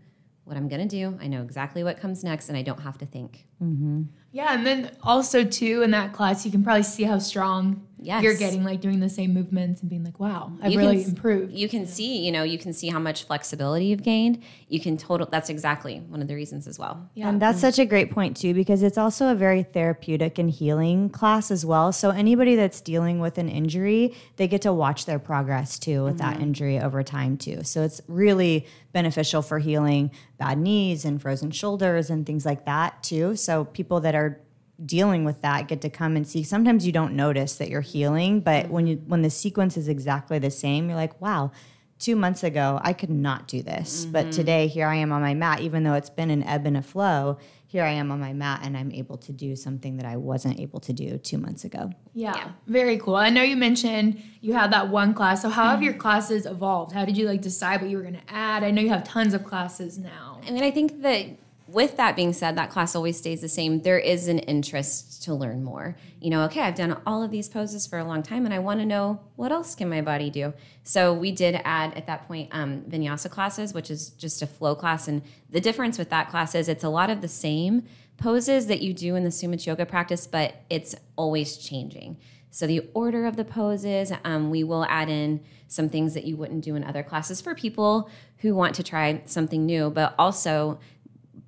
what 0.45 0.57
I'm 0.57 0.69
going 0.69 0.87
to 0.87 0.89
do. 0.89 1.19
I 1.21 1.27
know 1.27 1.43
exactly 1.43 1.85
what 1.85 2.01
comes 2.01 2.25
next 2.25 2.49
and 2.49 2.59
I 2.59 2.63
don't 2.63 2.81
have 2.81 2.99
to 2.99 3.07
think. 3.07 3.47
Mm-hmm. 3.63 4.03
Yeah, 4.33 4.55
and 4.55 4.67
then 4.67 4.91
also 5.03 5.45
too 5.45 5.83
in 5.83 5.91
that 5.93 6.13
class, 6.13 6.45
you 6.45 6.51
can 6.51 6.63
probably 6.63 6.83
see 6.83 7.05
how 7.05 7.19
strong 7.19 7.86
Yes. 7.99 8.23
you're 8.23 8.37
getting, 8.37 8.63
like 8.63 8.81
doing 8.81 9.01
the 9.01 9.09
same 9.09 9.33
movements 9.33 9.81
and 9.81 9.89
being 9.89 10.05
like, 10.05 10.21
"Wow, 10.21 10.53
I've 10.63 10.73
You 10.73 10.79
really 10.79 11.03
can- 11.03 11.11
improved." 11.11 11.53
you 11.53 11.69
can 11.69 11.87
see 11.87 12.25
you 12.25 12.33
know 12.33 12.43
you 12.43 12.59
can 12.59 12.73
see 12.73 12.89
how 12.89 12.99
much 12.99 13.25
flexibility 13.25 13.87
you've 13.87 14.03
gained 14.03 14.43
you 14.69 14.81
can 14.81 14.97
total 14.97 15.27
that's 15.31 15.49
exactly 15.49 16.01
one 16.09 16.21
of 16.21 16.29
the 16.29 16.35
reasons 16.35 16.67
as 16.67 16.79
well 16.79 17.09
Yeah. 17.15 17.29
And 17.29 17.41
that's 17.41 17.59
mm. 17.59 17.63
such 17.63 17.79
a 17.79 17.87
great 17.87 18.11
point 18.11 18.37
too, 18.37 18.55
because 18.55 18.83
it's 18.83 18.99
also 18.99 19.29
a 19.29 19.35
very 19.35 19.63
therapeutic 19.63 20.39
and 20.39 20.51
healing 20.51 21.09
class 21.11 21.51
as 21.51 21.65
well. 21.65 21.93
So 21.93 22.11
anybody 22.11 22.57
that's 22.57 22.81
dealing 22.81 23.21
with 23.21 23.39
an 23.39 23.49
injury, 23.49 24.15
they 24.37 24.49
get 24.49 24.63
to 24.63 24.73
watch 24.73 25.07
their 25.07 25.19
progress 25.19 25.79
too 25.79 26.05
with 26.05 26.19
that 26.19 26.35
mm-hmm. 26.35 26.43
injury 26.43 26.81
over 26.81 27.03
time 27.03 27.37
too. 27.37 27.63
So 27.65 27.83
it's 27.83 28.01
really 28.09 28.67
beneficial 28.93 29.43
for 29.43 29.59
healing 29.59 30.11
bad 30.39 30.59
knees 30.59 31.05
and 31.05 31.21
frozen 31.21 31.51
shoulders 31.51 32.11
and 32.11 32.27
things 32.27 32.45
like 32.45 32.65
that 32.67 33.03
too. 33.03 33.37
So 33.37 33.65
people 33.65 34.01
that 34.01 34.15
are 34.15 34.41
dealing 34.85 35.25
with 35.25 35.41
that 35.43 35.69
get 35.69 35.81
to 35.81 35.89
come 35.89 36.17
and 36.17 36.27
see 36.27 36.43
sometimes 36.43 36.87
you 36.87 36.93
don't 36.93 37.15
notice 37.15 37.57
that 37.57 37.71
you're 37.71 37.81
healing 37.81 38.41
but 38.41 38.65
mm-hmm. 38.65 38.73
when 38.73 38.87
you 38.87 38.97
when 39.07 39.23
the 39.23 39.31
sequence 39.31 39.77
is 39.77 39.89
exactly 39.89 40.39
the 40.39 40.51
same 40.51 40.89
you're 40.89 40.97
like 40.97 41.19
wow 41.21 41.51
two 41.99 42.15
months 42.15 42.45
ago 42.45 42.79
i 42.83 42.93
could 42.93 43.11
not 43.11 43.49
do 43.49 43.63
this 43.63 44.05
but 44.05 44.25
mm-hmm. 44.25 44.31
today 44.33 44.67
here 44.67 44.87
i 44.87 44.95
am 44.95 45.13
on 45.13 45.23
my 45.23 45.33
mat 45.33 45.61
even 45.61 45.83
though 45.83 45.95
it's 45.95 46.11
been 46.11 46.31
an 46.31 46.43
ebb 46.43 46.67
and 46.67 46.77
a 46.77 46.83
flow 46.83 47.39
here 47.67 47.85
i 47.85 47.91
am 47.91 48.11
on 48.11 48.21
my 48.21 48.35
mat 48.35 48.61
and 48.65 48.77
i'm 48.77 48.93
able 48.93 49.17
to 49.17 49.33
do 49.33 49.57
something 49.57 49.97
that 49.97 50.05
i 50.05 50.17
wasn't 50.17 50.61
able 50.61 50.79
to 50.79 50.93
do 50.93 51.17
two 51.17 51.39
months 51.39 51.65
ago 51.65 51.91
yeah, 52.19 52.53
very 52.67 52.97
cool. 52.97 53.15
I 53.15 53.29
know 53.29 53.43
you 53.43 53.59
mentioned 53.59 54.23
you 54.41 54.55
had 54.55 54.73
that 54.73 54.89
one 54.89 55.13
class. 55.13 55.43
So 55.43 55.51
how 55.51 55.69
have 55.69 55.83
your 55.83 55.93
classes 55.93 56.47
evolved? 56.47 56.93
How 56.93 57.05
did 57.05 57.15
you 57.15 57.27
like 57.27 57.43
decide 57.43 57.83
what 57.83 57.91
you 57.91 57.99
were 57.99 58.05
going 58.05 58.15
to 58.15 58.33
add? 58.33 58.65
I 58.65 58.71
know 58.71 58.81
you 58.81 58.89
have 58.89 59.05
tons 59.05 59.35
of 59.35 59.45
classes 59.45 59.99
now. 59.99 60.41
i 60.47 60.51
mean 60.51 60.63
i 60.63 60.71
think 60.71 61.03
that 61.03 61.27
with 61.69 61.97
that 61.97 62.15
being 62.15 62.33
said 62.33 62.57
that 62.57 62.71
class 62.71 62.95
always 62.95 63.17
stays 63.17 63.41
the 63.41 63.49
same. 63.49 63.83
There 63.83 63.99
is 63.99 64.29
an 64.29 64.39
interest 64.41 65.25
to 65.25 65.35
learn 65.35 65.65
more. 65.65 65.97
You 66.21 66.31
know 66.31 66.43
okay 66.45 66.61
i've 66.63 66.75
done 66.75 67.01
all 67.07 67.23
of 67.23 67.31
these 67.31 67.49
poses 67.49 67.87
for 67.87 67.99
a 67.99 68.05
long 68.05 68.23
time 68.23 68.47
and 68.47 68.55
i 68.55 68.59
want 68.59 68.81
to 68.81 68.87
know 68.87 69.21
what 69.37 69.53
else 69.53 69.75
can 69.75 69.89
my 69.89 70.01
body 70.01 70.31
do? 70.31 70.55
So 70.83 71.13
we 71.13 71.31
did 71.33 71.61
add 71.65 71.95
at 71.95 72.07
that 72.07 72.27
point 72.27 72.49
um, 72.53 72.83
vinyasa 72.83 73.31
classes 73.31 73.75
which 73.75 73.91
is 73.91 74.11
just 74.11 74.43
a 74.43 74.47
flow 74.47 74.75
class 74.75 75.09
and 75.09 75.23
the 75.51 75.61
difference 75.61 75.99
with 75.99 76.11
that 76.11 76.31
class 76.31 76.55
is 76.55 76.69
it's 76.69 76.85
a 76.85 76.89
lot 76.89 77.11
of 77.11 77.21
the 77.21 77.29
same 77.29 77.85
poses 78.17 78.67
that 78.69 78.81
you 78.81 78.95
do 78.95 79.15
in 79.15 79.25
the 79.25 79.31
sumit 79.31 79.67
yoga 79.67 79.85
practice 79.85 80.27
but 80.27 80.63
it's 80.71 80.95
always 81.17 81.57
changing. 81.59 82.17
So 82.51 82.67
the 82.67 82.89
order 82.95 83.27
of 83.27 83.37
the 83.37 83.45
poses 83.45 84.13
um, 84.25 84.51
we 84.51 84.65
will 84.65 84.85
add 84.87 85.09
in 85.11 85.41
some 85.69 85.89
things 85.89 86.15
that 86.15 86.25
you 86.25 86.37
wouldn't 86.37 86.65
do 86.65 86.77
in 86.77 86.85
other 86.85 87.03
classes 87.03 87.41
for 87.41 87.55
people 87.55 88.09
who 88.39 88.55
want 88.55 88.75
to 88.77 88.83
try 88.83 89.23
something 89.27 89.67
new 89.67 89.91
but 89.91 90.15
also 90.19 90.79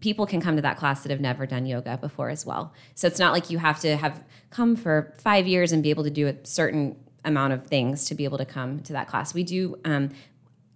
people 0.01 0.27
can 0.27 0.41
come 0.41 0.57
to 0.57 0.63
that 0.63 0.77
class 0.77 1.03
that 1.03 1.11
have 1.11 1.21
never 1.21 1.47
done 1.47 1.67
yoga 1.67 1.97
before 1.97 2.29
as 2.29 2.47
well. 2.47 2.73
So 2.95 3.07
it's 3.07 3.19
not 3.19 3.33
like 3.33 3.51
you 3.51 3.59
have 3.59 3.81
to 3.81 3.97
have 3.97 4.23
come 4.51 4.77
for 4.77 5.13
five 5.19 5.47
years 5.47 5.73
and 5.73 5.83
be 5.83 5.91
able 5.91 6.05
to 6.05 6.11
do 6.11 6.29
a 6.29 6.35
certain 6.45 6.97
amount 7.25 7.53
of 7.53 7.67
things 7.67 8.07
to 8.07 8.15
be 8.15 8.25
able 8.25 8.39
to 8.39 8.45
come 8.45 8.81
to 8.81 8.93
that 8.93 9.09
class. 9.09 9.35
We 9.35 9.43
do. 9.43 9.79
Um, 9.85 10.11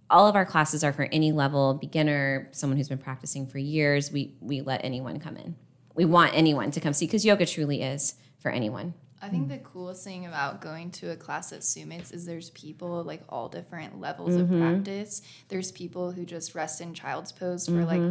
all 0.09 0.27
of 0.27 0.35
our 0.35 0.45
classes 0.45 0.83
are 0.83 0.93
for 0.93 1.07
any 1.11 1.31
level, 1.31 1.73
beginner, 1.73 2.49
someone 2.51 2.77
who's 2.77 2.89
been 2.89 2.99
practicing 2.99 3.47
for 3.47 3.57
years. 3.57 4.11
We 4.11 4.35
we 4.41 4.61
let 4.61 4.83
anyone 4.83 5.19
come 5.19 5.37
in. 5.37 5.55
We 5.95 6.05
want 6.05 6.33
anyone 6.35 6.71
to 6.71 6.79
come 6.79 6.93
see 6.93 7.05
because 7.05 7.25
yoga 7.25 7.45
truly 7.45 7.81
is 7.81 8.15
for 8.39 8.51
anyone. 8.51 8.93
I 9.21 9.29
think 9.29 9.47
the 9.47 9.57
coolest 9.59 10.03
thing 10.03 10.25
about 10.25 10.59
going 10.59 10.91
to 10.91 11.11
a 11.11 11.15
class 11.15 11.53
at 11.53 11.61
Sumits 11.61 12.13
is 12.13 12.25
there's 12.25 12.49
people 12.49 13.03
like 13.05 13.21
all 13.29 13.47
different 13.47 14.01
levels 14.01 14.35
of 14.35 14.49
practice. 14.49 15.21
There's 15.47 15.71
people 15.71 16.11
who 16.11 16.25
just 16.25 16.53
rest 16.55 16.81
in 16.81 16.93
child's 16.93 17.31
pose 17.31 17.65
for 17.65 17.85
like 17.85 18.01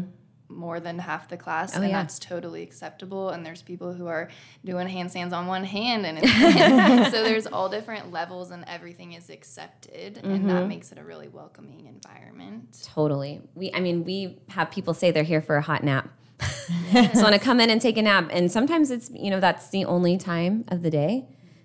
more 0.54 0.80
than 0.80 0.98
half 0.98 1.28
the 1.28 1.36
class, 1.36 1.74
oh, 1.74 1.80
and 1.80 1.90
yeah. 1.90 2.02
that's 2.02 2.18
totally 2.18 2.62
acceptable. 2.62 3.30
And 3.30 3.44
there's 3.44 3.62
people 3.62 3.92
who 3.92 4.06
are 4.06 4.28
doing 4.64 4.88
handstands 4.88 5.32
on 5.32 5.46
one 5.46 5.64
hand, 5.64 6.06
and 6.06 6.18
it's 6.22 7.10
so 7.10 7.22
there's 7.22 7.46
all 7.46 7.68
different 7.68 8.10
levels, 8.10 8.50
and 8.50 8.64
everything 8.66 9.12
is 9.12 9.30
accepted, 9.30 10.18
and 10.22 10.48
that 10.48 10.54
mm-hmm. 10.54 10.68
makes 10.68 10.92
it 10.92 10.98
a 10.98 11.04
really 11.04 11.28
welcoming 11.28 11.86
environment. 11.86 12.88
Totally. 12.94 13.40
We 13.54 13.72
I 13.72 13.80
mean, 13.80 14.04
we 14.04 14.38
have 14.48 14.70
people 14.70 14.94
say 14.94 15.10
they're 15.10 15.22
here 15.22 15.42
for 15.42 15.56
a 15.56 15.62
hot 15.62 15.82
nap. 15.82 16.08
so 16.92 17.22
want 17.22 17.34
to 17.34 17.38
come 17.38 17.60
in 17.60 17.70
and 17.70 17.80
take 17.80 17.96
a 17.96 18.02
nap 18.02 18.28
and 18.30 18.50
sometimes 18.50 18.90
it's 18.90 19.10
you 19.10 19.30
know 19.30 19.38
that's 19.38 19.68
the 19.68 19.84
only 19.84 20.18
time 20.18 20.64
of 20.68 20.82
the 20.82 20.90
day 20.90 21.24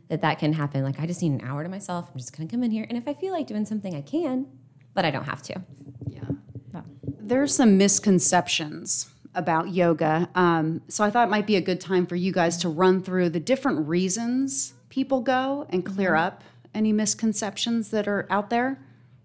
that 0.09 0.21
that 0.21 0.37
can 0.37 0.53
happen 0.53 0.83
like 0.83 0.99
i 0.99 1.05
just 1.07 1.21
need 1.21 1.31
an 1.31 1.41
hour 1.41 1.63
to 1.63 1.69
myself 1.69 2.07
i'm 2.11 2.17
just 2.17 2.35
going 2.35 2.47
to 2.47 2.51
come 2.51 2.63
in 2.63 2.69
here 2.69 2.85
and 2.87 2.97
if 2.97 3.07
i 3.07 3.13
feel 3.13 3.33
like 3.33 3.47
doing 3.47 3.65
something 3.65 3.95
i 3.95 4.01
can 4.01 4.45
but 4.93 5.03
i 5.03 5.09
don't 5.09 5.25
have 5.25 5.41
to 5.41 5.59
Yeah. 7.27 7.35
There's 7.35 7.55
some 7.55 7.77
misconceptions 7.77 9.09
about 9.35 9.69
yoga. 9.69 10.29
Um, 10.33 10.81
so 10.87 11.03
I 11.03 11.11
thought 11.11 11.27
it 11.27 11.31
might 11.31 11.45
be 11.45 11.55
a 11.55 11.61
good 11.61 11.79
time 11.79 12.05
for 12.05 12.15
you 12.15 12.31
guys 12.31 12.57
to 12.57 12.69
run 12.69 13.03
through 13.03 13.29
the 13.29 13.39
different 13.39 13.87
reasons 13.87 14.73
people 14.89 15.21
go 15.21 15.67
and 15.69 15.85
clear 15.85 16.15
up 16.15 16.43
any 16.73 16.91
misconceptions 16.91 17.91
that 17.91 18.07
are 18.07 18.25
out 18.29 18.49
there. 18.49 18.79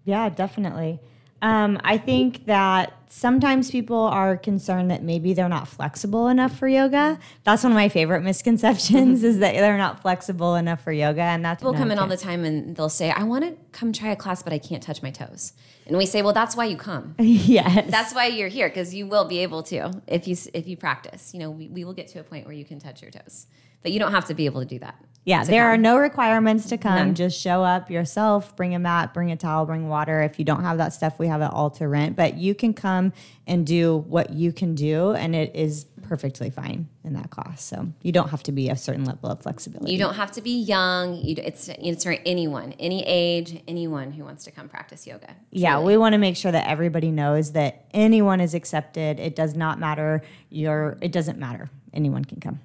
Yeah, 0.05 0.29
definitely. 0.29 0.99
Um, 1.43 1.77
I 1.83 1.97
think 1.97 2.45
that 2.45 2.93
sometimes 3.09 3.69
people 3.69 3.99
are 3.99 4.37
concerned 4.37 4.89
that 4.91 5.03
maybe 5.03 5.33
they're 5.33 5.49
not 5.49 5.67
flexible 5.67 6.29
enough 6.29 6.57
for 6.57 6.69
yoga. 6.69 7.19
That's 7.43 7.63
one 7.63 7.73
of 7.73 7.75
my 7.75 7.89
favorite 7.89 8.21
misconceptions 8.23 9.25
is 9.25 9.39
that 9.39 9.53
they're 9.53 9.77
not 9.77 10.01
flexible 10.01 10.55
enough 10.55 10.81
for 10.81 10.93
yoga, 10.93 11.21
and 11.21 11.43
that's 11.43 11.61
people 11.61 11.73
come 11.73 11.91
in 11.91 11.99
all 11.99 12.07
the 12.07 12.15
time 12.15 12.45
and 12.45 12.77
they'll 12.77 12.87
say 12.87 13.11
i 13.11 13.23
want 13.23 13.43
to 13.43 13.57
come 13.73 13.91
try 13.91 14.09
a 14.09 14.15
class 14.15 14.41
but 14.41 14.53
i 14.53 14.57
can't 14.57 14.81
touch 14.81 15.03
my 15.03 15.11
toes. 15.11 15.51
And 15.85 15.97
we 15.97 16.05
say 16.05 16.21
well 16.21 16.33
that's 16.33 16.55
why 16.55 16.65
you 16.65 16.77
come. 16.77 17.15
Yes, 17.43 17.91
that's 17.91 18.15
why 18.15 18.27
you're 18.27 18.47
here 18.47 18.69
because 18.69 18.93
you 18.93 19.05
will 19.05 19.25
be 19.25 19.39
able 19.39 19.63
to 19.63 20.01
if 20.07 20.29
you 20.29 20.37
if 20.53 20.65
you 20.65 20.77
practice. 20.77 21.33
You 21.33 21.41
know 21.41 21.51
we, 21.51 21.67
we 21.67 21.83
will 21.83 21.93
get 21.93 22.07
to 22.09 22.19
a 22.19 22.23
point 22.23 22.45
where 22.45 22.55
you 22.55 22.63
can 22.63 22.79
touch 22.79 23.01
your 23.01 23.11
toes 23.11 23.47
but 23.81 23.91
you 23.91 23.99
don't 23.99 24.11
have 24.11 24.25
to 24.25 24.33
be 24.33 24.45
able 24.45 24.61
to 24.61 24.65
do 24.65 24.79
that 24.79 24.95
yeah. 25.25 25.43
There 25.43 25.65
are 25.67 25.77
no 25.77 25.97
requirements 25.97 26.67
to 26.69 26.77
come. 26.77 26.95
None. 26.95 27.15
Just 27.15 27.39
show 27.39 27.63
up 27.63 27.89
yourself. 27.89 28.55
Bring 28.55 28.75
a 28.75 28.79
mat. 28.79 29.13
Bring 29.13 29.31
a 29.31 29.37
towel. 29.37 29.65
Bring 29.65 29.87
water. 29.87 30.21
If 30.21 30.37
you 30.37 30.45
don't 30.45 30.63
have 30.63 30.77
that 30.79 30.93
stuff, 30.93 31.17
we 31.17 31.27
have 31.27 31.41
it 31.41 31.51
all 31.51 31.69
to 31.71 31.87
rent. 31.87 32.15
But 32.15 32.37
you 32.37 32.53
can 32.53 32.73
come 32.73 33.13
and 33.47 33.65
do 33.65 33.97
what 34.07 34.31
you 34.31 34.51
can 34.51 34.75
do, 34.75 35.11
and 35.11 35.35
it 35.35 35.55
is 35.55 35.85
perfectly 36.03 36.49
fine 36.49 36.89
in 37.03 37.13
that 37.13 37.29
class. 37.29 37.63
So 37.63 37.87
you 38.01 38.11
don't 38.11 38.29
have 38.29 38.43
to 38.43 38.51
be 38.51 38.69
a 38.69 38.75
certain 38.75 39.05
level 39.05 39.29
of 39.29 39.41
flexibility. 39.41 39.93
You 39.93 39.97
don't 39.97 40.15
have 40.15 40.31
to 40.33 40.41
be 40.41 40.59
young. 40.61 41.15
You, 41.15 41.35
it's 41.37 41.69
it's 41.69 42.03
for 42.03 42.17
anyone, 42.25 42.73
any 42.73 43.03
age, 43.05 43.61
anyone 43.67 44.11
who 44.11 44.23
wants 44.23 44.43
to 44.45 44.51
come 44.51 44.67
practice 44.67 45.07
yoga. 45.07 45.35
Yeah, 45.51 45.79
we 45.79 45.95
want 45.95 46.13
to 46.13 46.19
make 46.19 46.35
sure 46.35 46.51
that 46.51 46.67
everybody 46.67 47.11
knows 47.11 47.53
that 47.53 47.85
anyone 47.93 48.41
is 48.41 48.53
accepted. 48.53 49.19
It 49.19 49.35
does 49.35 49.55
not 49.55 49.79
matter 49.79 50.21
your 50.49 50.97
it 51.01 51.11
doesn't 51.13 51.39
matter. 51.39 51.69
Anyone 51.93 52.25
can 52.25 52.39
come. 52.39 52.59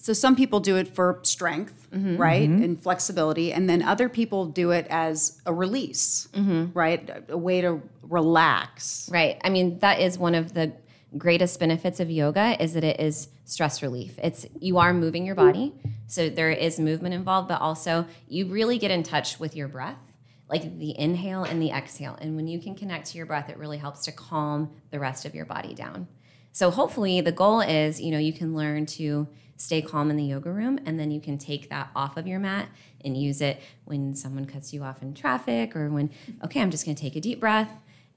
So 0.00 0.12
some 0.12 0.36
people 0.36 0.60
do 0.60 0.76
it 0.76 0.94
for 0.94 1.18
strength, 1.22 1.88
mm-hmm. 1.92 2.16
right, 2.16 2.48
mm-hmm. 2.48 2.62
and 2.62 2.80
flexibility, 2.80 3.52
and 3.52 3.68
then 3.68 3.82
other 3.82 4.08
people 4.08 4.46
do 4.46 4.70
it 4.70 4.86
as 4.88 5.40
a 5.44 5.52
release, 5.52 6.28
mm-hmm. 6.32 6.66
right, 6.72 7.08
a, 7.10 7.32
a 7.32 7.36
way 7.36 7.60
to 7.60 7.82
relax. 8.02 9.08
Right. 9.12 9.40
I 9.42 9.50
mean, 9.50 9.78
that 9.80 10.00
is 10.00 10.16
one 10.16 10.34
of 10.34 10.54
the 10.54 10.72
greatest 11.16 11.58
benefits 11.58 12.00
of 12.00 12.10
yoga 12.10 12.62
is 12.62 12.74
that 12.74 12.84
it 12.84 13.00
is 13.00 13.28
stress 13.44 13.82
relief. 13.82 14.18
It's 14.22 14.46
you 14.60 14.78
are 14.78 14.92
moving 14.94 15.26
your 15.26 15.34
body, 15.34 15.74
so 16.06 16.28
there 16.28 16.50
is 16.50 16.78
movement 16.78 17.14
involved, 17.14 17.48
but 17.48 17.60
also 17.60 18.06
you 18.28 18.46
really 18.46 18.78
get 18.78 18.90
in 18.90 19.02
touch 19.02 19.40
with 19.40 19.56
your 19.56 19.68
breath, 19.68 19.98
like 20.48 20.78
the 20.78 20.98
inhale 20.98 21.44
and 21.44 21.60
the 21.60 21.70
exhale. 21.70 22.16
And 22.20 22.36
when 22.36 22.46
you 22.46 22.60
can 22.60 22.74
connect 22.74 23.08
to 23.08 23.16
your 23.16 23.26
breath, 23.26 23.48
it 23.48 23.56
really 23.56 23.78
helps 23.78 24.04
to 24.04 24.12
calm 24.12 24.70
the 24.90 25.00
rest 25.00 25.24
of 25.24 25.34
your 25.34 25.44
body 25.44 25.74
down. 25.74 26.06
So 26.52 26.70
hopefully 26.70 27.20
the 27.20 27.32
goal 27.32 27.60
is, 27.60 28.00
you 28.00 28.10
know, 28.10 28.18
you 28.18 28.32
can 28.32 28.54
learn 28.54 28.86
to 28.86 29.28
stay 29.58 29.82
calm 29.82 30.10
in 30.10 30.16
the 30.16 30.24
yoga 30.24 30.50
room 30.50 30.78
and 30.86 30.98
then 30.98 31.10
you 31.10 31.20
can 31.20 31.36
take 31.36 31.68
that 31.68 31.90
off 31.94 32.16
of 32.16 32.26
your 32.26 32.38
mat 32.38 32.68
and 33.04 33.16
use 33.16 33.40
it 33.40 33.60
when 33.84 34.14
someone 34.14 34.46
cuts 34.46 34.72
you 34.72 34.82
off 34.82 35.02
in 35.02 35.12
traffic 35.12 35.76
or 35.76 35.90
when 35.90 36.10
okay, 36.42 36.62
I'm 36.62 36.70
just 36.70 36.84
going 36.84 36.94
to 36.94 37.02
take 37.02 37.16
a 37.16 37.20
deep 37.20 37.40
breath 37.40 37.70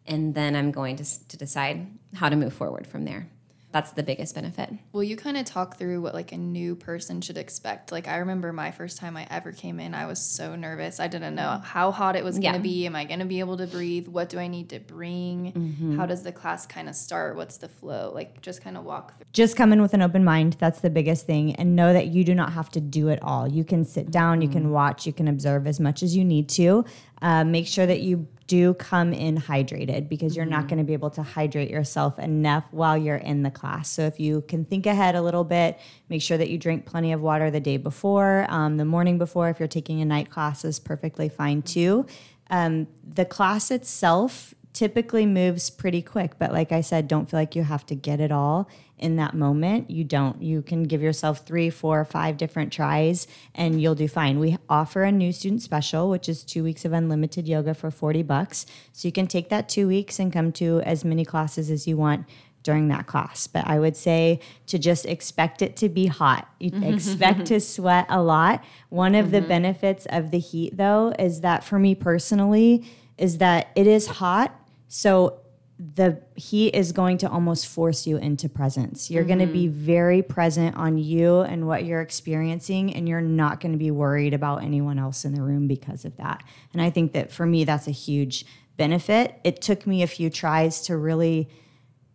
and 0.06 0.34
then 0.34 0.56
I'm 0.56 0.72
going 0.72 0.96
to, 0.98 1.28
to 1.28 1.38
decide 1.38 1.88
how 2.16 2.30
to 2.30 2.36
move 2.36 2.54
forward 2.54 2.88
from 2.88 3.06
there. 3.06 3.28
That's 3.72 3.92
the 3.92 4.04
biggest 4.04 4.36
benefit. 4.36 4.70
Will 4.92 5.04
you 5.04 5.16
kind 5.16 5.38
of 5.38 5.46
talk 5.46 5.78
through 5.78 6.02
what 6.02 6.14
like 6.14 6.32
a 6.32 6.38
new 6.38 6.76
person 6.76 7.22
should 7.22 7.38
expect? 7.38 7.92
Like 7.92 8.08
I 8.08 8.18
remember 8.18 8.52
my 8.52 8.72
first 8.72 8.98
time 8.98 9.16
I 9.16 9.26
ever 9.30 9.52
came 9.52 9.80
in, 9.80 9.94
I 9.94 10.06
was 10.06 10.20
so 10.22 10.56
nervous. 10.56 11.00
I 11.00 11.08
didn't 11.08 11.36
know 11.36 11.62
how 11.64 11.92
hot 11.92 12.16
it 12.16 12.24
was 12.24 12.36
going 12.36 12.44
Yeah. 12.44 12.54
to 12.54 12.60
be. 12.60 12.86
Am 12.86 12.96
I 12.96 13.06
going 13.06 13.20
to 13.20 13.26
be 13.26 13.40
able 13.40 13.58
to 13.58 13.68
breathe? 13.68 14.08
What 14.08 14.30
do 14.30 14.40
I 14.40 14.48
need 14.48 14.70
to 14.70 14.80
bring? 14.80 15.96
How 15.98 16.06
does 16.06 16.24
the 16.24 16.32
class 16.32 16.66
kind 16.66 16.90
of 16.90 16.96
start? 16.96 17.36
What's 17.36 17.58
the 17.58 17.70
flow? 17.70 18.12
Like 18.14 18.42
just 18.42 18.62
kind 18.62 18.76
of 18.78 18.84
walk 18.84 19.18
through. 19.18 19.26
Just 19.34 19.56
come 19.56 19.72
in 19.72 19.82
with 19.82 19.94
an 19.94 20.02
open 20.02 20.24
mind. 20.24 20.58
That's 20.60 20.82
the 20.82 20.90
biggest 20.90 21.26
thing. 21.26 21.56
And 21.56 21.76
know 21.76 21.94
that 21.94 22.08
you 22.08 22.24
do 22.24 22.36
not 22.36 22.54
have 22.54 22.70
to 22.72 22.82
do 22.82 23.08
it 23.08 23.20
all. 23.22 23.48
You 23.48 23.64
can 23.64 23.86
sit 23.86 24.12
down, 24.12 24.42
you 24.42 24.50
can 24.50 24.72
watch, 24.72 25.06
you 25.06 25.14
can 25.14 25.28
observe 25.28 25.66
as 25.68 25.80
much 25.80 26.04
as 26.04 26.16
you 26.16 26.24
need 26.26 26.50
to. 26.50 26.84
Uh, 27.22 27.44
make 27.44 27.68
sure 27.68 27.86
that 27.86 28.02
you 28.02 28.28
do 28.52 28.74
come 28.74 29.14
in 29.14 29.38
hydrated 29.38 30.10
because 30.10 30.36
you're 30.36 30.46
not 30.46 30.68
going 30.68 30.78
to 30.78 30.84
be 30.84 30.92
able 30.92 31.10
to 31.10 31.24
hydrate 31.24 31.70
yourself 31.70 32.20
enough 32.20 32.66
while 32.72 32.98
you're 32.98 33.16
in 33.16 33.44
the 33.44 33.50
class. 33.50 33.90
So 33.90 34.02
if 34.02 34.20
you 34.20 34.42
can 34.46 34.66
think 34.66 34.86
ahead 34.86 35.16
a 35.16 35.22
little 35.22 35.46
bit, 35.46 35.80
make 36.10 36.22
sure 36.22 36.38
that 36.38 36.50
you 36.50 36.58
drink 36.58 36.86
plenty 36.86 37.14
of 37.14 37.22
water 37.22 37.50
the 37.50 37.62
day 37.62 37.78
before, 37.78 38.46
um, 38.50 38.76
the 38.76 38.84
morning 38.84 39.18
before. 39.18 39.48
If 39.48 39.58
you're 39.60 39.70
taking 39.70 40.02
a 40.02 40.06
night 40.06 40.30
class, 40.30 40.66
is 40.66 40.80
perfectly 40.80 41.30
fine 41.30 41.62
too. 41.62 42.06
Um, 42.50 42.88
the 43.08 43.24
class 43.24 43.72
itself 43.72 44.54
typically 44.74 45.26
moves 45.26 45.70
pretty 45.70 46.02
quick, 46.02 46.40
but 46.40 46.52
like 46.52 46.72
I 46.72 46.82
said, 46.82 47.08
don't 47.08 47.30
feel 47.30 47.40
like 47.40 47.56
you 47.56 47.64
have 47.64 47.86
to 47.88 47.96
get 47.96 48.20
it 48.20 48.32
all 48.32 48.70
in 48.98 49.16
that 49.18 49.34
moment. 49.34 49.90
You 49.90 50.04
don't. 50.04 50.42
You 50.42 50.62
can 50.62 50.84
give 50.84 51.02
yourself 51.02 51.46
three, 51.46 51.70
four, 51.70 52.06
five 52.06 52.38
different 52.38 52.72
tries 52.72 53.28
and 53.56 53.82
you'll 53.82 53.96
do 53.96 54.08
fine. 54.08 54.40
We 54.40 54.58
offer 54.70 55.04
a 55.04 55.12
new 55.12 55.32
student 55.32 55.62
special, 55.62 56.10
which 56.10 56.30
is 56.30 56.44
two 56.44 56.64
weeks 56.64 56.86
of 56.86 56.94
unlimited 56.94 57.48
yoga 57.48 57.74
for 57.74 57.92
40 57.92 58.24
bucks. 58.24 58.66
So 58.94 59.08
you 59.08 59.12
can 59.12 59.28
take 59.28 59.50
that 59.50 59.68
two 59.68 59.88
weeks 59.88 60.20
and 60.20 60.32
come 60.32 60.52
to 60.54 60.82
as 60.82 61.04
many 61.04 61.26
classes 61.26 61.70
as 61.70 61.88
you 61.88 61.98
want 61.98 62.28
during 62.64 62.90
that 62.90 63.08
class. 63.08 63.48
But 63.48 63.68
I 63.68 63.80
would 63.80 63.98
say 63.98 64.40
to 64.68 64.78
just 64.78 65.06
expect 65.06 65.62
it 65.62 65.76
to 65.78 65.90
be 65.90 66.06
hot. 66.06 66.48
You 66.60 66.72
expect 66.84 67.48
to 67.48 67.60
sweat 67.60 68.06
a 68.08 68.22
lot. 68.22 68.64
One 68.90 69.16
of 69.16 69.32
the 69.32 69.40
mm-hmm. 69.40 69.48
benefits 69.48 70.06
of 70.10 70.32
the 70.32 70.40
heat 70.40 70.78
though 70.78 71.14
is 71.18 71.42
that 71.42 71.64
for 71.64 71.80
me 71.80 71.96
personally 71.96 72.86
is 73.18 73.40
that 73.40 73.70
it 73.76 73.88
is 73.88 74.08
hot. 74.08 74.58
So 74.94 75.40
the 75.80 76.22
heat 76.36 76.76
is 76.76 76.92
going 76.92 77.18
to 77.20 77.30
almost 77.30 77.66
force 77.66 78.06
you 78.06 78.18
into 78.18 78.50
presence. 78.50 79.10
You're 79.10 79.24
going 79.24 79.40
to 79.40 79.48
be 79.48 79.68
mm-hmm. 79.68 79.86
very 79.86 80.22
present 80.22 80.76
on 80.76 80.98
you 80.98 81.40
and 81.40 81.66
what 81.66 81.86
you're 81.86 82.02
experiencing, 82.02 82.94
and 82.94 83.08
you're 83.08 83.22
not 83.22 83.62
going 83.62 83.72
to 83.72 83.78
be 83.78 83.90
worried 83.90 84.34
about 84.34 84.64
anyone 84.64 85.00
else 85.00 85.24
in 85.24 85.34
the 85.34 85.42
room 85.42 85.66
because 85.66 86.04
of 86.04 86.18
that. 86.18 86.44
And 86.74 86.82
I 86.82 86.90
think 86.90 87.14
that 87.14 87.32
for 87.32 87.46
me, 87.46 87.64
that's 87.64 87.88
a 87.88 87.92
huge 87.92 88.46
benefit. 88.76 89.40
It 89.46 89.62
took 89.62 89.88
me 89.88 90.04
a 90.04 90.08
few 90.08 90.30
tries 90.30 90.82
to 90.82 90.98
really 90.98 91.48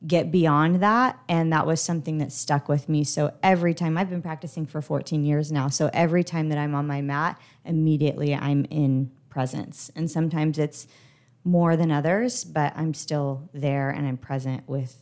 get 0.06 0.30
beyond 0.30 0.82
that 0.82 1.18
and 1.26 1.50
that 1.50 1.66
was 1.66 1.80
something 1.80 2.18
that 2.18 2.30
stuck 2.30 2.68
with 2.68 2.86
me 2.86 3.02
so 3.02 3.32
every 3.42 3.72
time 3.72 3.96
i've 3.96 4.10
been 4.10 4.20
practicing 4.20 4.66
for 4.66 4.82
14 4.82 5.24
years 5.24 5.50
now 5.50 5.70
so 5.70 5.88
every 5.94 6.22
time 6.22 6.50
that 6.50 6.58
i'm 6.58 6.74
on 6.74 6.86
my 6.86 7.00
mat 7.00 7.40
immediately 7.64 8.34
i'm 8.34 8.66
in 8.66 9.10
presence 9.30 9.90
and 9.96 10.10
sometimes 10.10 10.58
it's 10.58 10.86
more 11.46 11.76
than 11.76 11.90
others 11.90 12.44
but 12.44 12.72
i'm 12.76 12.92
still 12.92 13.48
there 13.54 13.88
and 13.90 14.06
i'm 14.06 14.16
present 14.18 14.60
with 14.68 14.92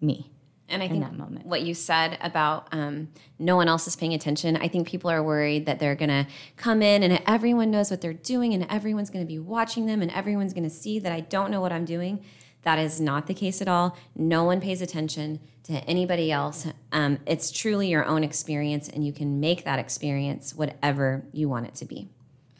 me 0.00 0.30
And 0.68 0.82
I 0.82 0.86
in 0.86 0.90
think 0.92 1.04
that 1.04 1.14
moment. 1.14 1.46
what 1.46 1.62
you 1.62 1.74
said 1.74 2.18
about 2.20 2.68
um, 2.72 3.08
no 3.38 3.54
one 3.56 3.68
else 3.68 3.86
is 3.86 3.96
paying 3.96 4.14
attention, 4.14 4.56
I 4.56 4.68
think 4.68 4.86
people 4.88 5.10
are 5.10 5.22
worried 5.22 5.64
that 5.66 5.78
they're 5.80 5.94
going 5.94 6.14
to 6.20 6.26
come 6.56 6.80
in 6.82 7.02
and 7.02 7.22
everyone 7.26 7.70
knows 7.70 7.90
what 7.90 8.00
they're 8.02 8.20
doing 8.34 8.52
and 8.54 8.66
everyone's 8.70 9.10
going 9.10 9.24
to 9.24 9.32
be 9.36 9.38
watching 9.38 9.84
them 9.86 10.00
and 10.02 10.10
everyone's 10.10 10.52
going 10.56 10.68
to 10.72 10.76
see 10.82 10.98
that 11.00 11.12
I 11.12 11.20
don't 11.20 11.50
know 11.50 11.60
what 11.60 11.72
I'm 11.72 11.84
doing. 11.84 12.14
That 12.62 12.78
is 12.78 12.98
not 13.00 13.26
the 13.26 13.34
case 13.34 13.60
at 13.62 13.68
all. 13.68 13.96
No 14.14 14.44
one 14.44 14.60
pays 14.60 14.80
attention 14.82 15.40
to 15.64 15.74
anybody 15.94 16.32
else. 16.32 16.66
Um, 16.92 17.18
it's 17.26 17.50
truly 17.50 17.88
your 17.88 18.04
own 18.06 18.24
experience, 18.24 18.88
and 18.88 19.06
you 19.06 19.12
can 19.12 19.38
make 19.40 19.64
that 19.64 19.78
experience 19.78 20.54
whatever 20.54 21.24
you 21.32 21.46
want 21.48 21.66
it 21.66 21.74
to 21.76 21.84
be. 21.84 22.08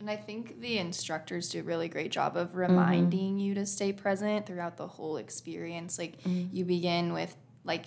And 0.05 0.11
I 0.11 0.17
think 0.17 0.61
the 0.61 0.77
instructors 0.77 1.49
do 1.49 1.61
a 1.61 1.63
really 1.63 1.89
great 1.89 2.13
job 2.13 2.37
of 2.37 2.49
mm-hmm. 2.49 2.59
reminding 2.59 3.39
you 3.39 3.55
to 3.55 3.65
stay 3.65 3.91
present 3.91 4.45
throughout 4.45 4.77
the 4.77 4.87
whole 4.87 5.17
experience. 5.17 5.99
Like 5.99 6.21
mm-hmm. 6.21 6.55
you 6.55 6.67
begin 6.67 7.15
with 7.15 7.35
like 7.65 7.87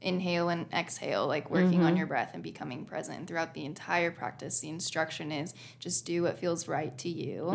inhale 0.00 0.48
and 0.48 0.64
exhale, 0.72 1.26
like 1.26 1.50
working 1.50 1.80
on 1.82 1.88
mm-hmm. 1.88 1.96
your 1.98 2.06
breath 2.06 2.30
and 2.32 2.42
becoming 2.42 2.86
present. 2.86 3.18
And 3.18 3.28
throughout 3.28 3.52
the 3.52 3.66
entire 3.66 4.10
practice, 4.10 4.60
the 4.60 4.70
instruction 4.70 5.30
is 5.30 5.52
just 5.78 6.06
do 6.06 6.22
what 6.22 6.38
feels 6.38 6.68
right 6.68 6.96
to 6.98 7.10
you. 7.10 7.50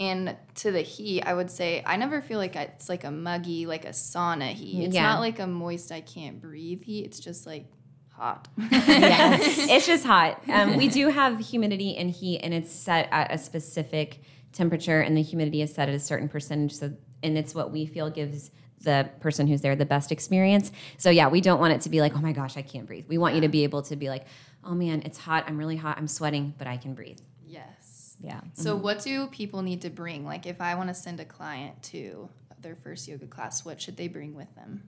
And 0.00 0.34
to 0.54 0.72
the 0.72 0.80
heat, 0.80 1.24
I 1.24 1.34
would 1.34 1.50
say 1.50 1.82
I 1.84 1.96
never 1.98 2.22
feel 2.22 2.38
like 2.38 2.56
it's 2.56 2.88
like 2.88 3.04
a 3.04 3.10
muggy, 3.10 3.66
like 3.66 3.84
a 3.84 3.90
sauna 3.90 4.48
heat. 4.52 4.84
It's 4.84 4.94
Yeah. 4.94 5.02
not 5.02 5.20
like 5.20 5.40
a 5.40 5.46
moist, 5.46 5.92
I 5.92 6.00
can't 6.00 6.40
breathe 6.40 6.84
heat. 6.84 7.04
It's 7.04 7.20
just 7.20 7.44
like 7.44 7.66
hot. 8.16 8.48
yes. 8.70 9.68
it's 9.68 9.86
just 9.86 10.04
hot. 10.04 10.42
Um, 10.48 10.76
we 10.76 10.88
do 10.88 11.08
have 11.08 11.38
humidity 11.38 11.96
and 11.96 12.10
heat, 12.10 12.40
and 12.40 12.52
it's 12.52 12.72
set 12.72 13.08
at 13.12 13.32
a 13.32 13.38
specific 13.38 14.22
temperature, 14.52 15.00
and 15.00 15.16
the 15.16 15.22
humidity 15.22 15.62
is 15.62 15.72
set 15.74 15.88
at 15.88 15.94
a 15.94 16.00
certain 16.00 16.28
percentage. 16.28 16.72
So, 16.72 16.92
and 17.22 17.36
it's 17.36 17.54
what 17.54 17.70
we 17.70 17.86
feel 17.86 18.10
gives 18.10 18.50
the 18.82 19.08
person 19.20 19.46
who's 19.46 19.60
there 19.60 19.76
the 19.76 19.86
best 19.86 20.12
experience. 20.12 20.70
So, 20.98 21.10
yeah, 21.10 21.28
we 21.28 21.40
don't 21.40 21.60
want 21.60 21.74
it 21.74 21.80
to 21.82 21.90
be 21.90 22.00
like, 22.00 22.14
oh 22.14 22.20
my 22.20 22.32
gosh, 22.32 22.56
I 22.56 22.62
can't 22.62 22.86
breathe. 22.86 23.06
We 23.08 23.18
want 23.18 23.34
you 23.34 23.42
to 23.42 23.48
be 23.48 23.64
able 23.64 23.82
to 23.82 23.96
be 23.96 24.08
like, 24.08 24.26
oh 24.64 24.74
man, 24.74 25.02
it's 25.04 25.18
hot. 25.18 25.44
I'm 25.46 25.58
really 25.58 25.76
hot. 25.76 25.98
I'm 25.98 26.08
sweating, 26.08 26.54
but 26.58 26.66
I 26.66 26.76
can 26.76 26.94
breathe. 26.94 27.18
yes. 27.46 28.16
yeah 28.20 28.40
So, 28.54 28.76
what 28.76 29.02
do 29.02 29.26
people 29.28 29.62
need 29.62 29.82
to 29.82 29.90
bring? 29.90 30.24
Like, 30.24 30.46
if 30.46 30.60
I 30.60 30.74
want 30.74 30.88
to 30.88 30.94
send 30.94 31.20
a 31.20 31.24
client 31.24 31.82
to 31.84 32.28
their 32.60 32.74
first 32.74 33.06
yoga 33.08 33.26
class, 33.26 33.64
what 33.64 33.80
should 33.80 33.96
they 33.96 34.08
bring 34.08 34.34
with 34.34 34.54
them? 34.54 34.82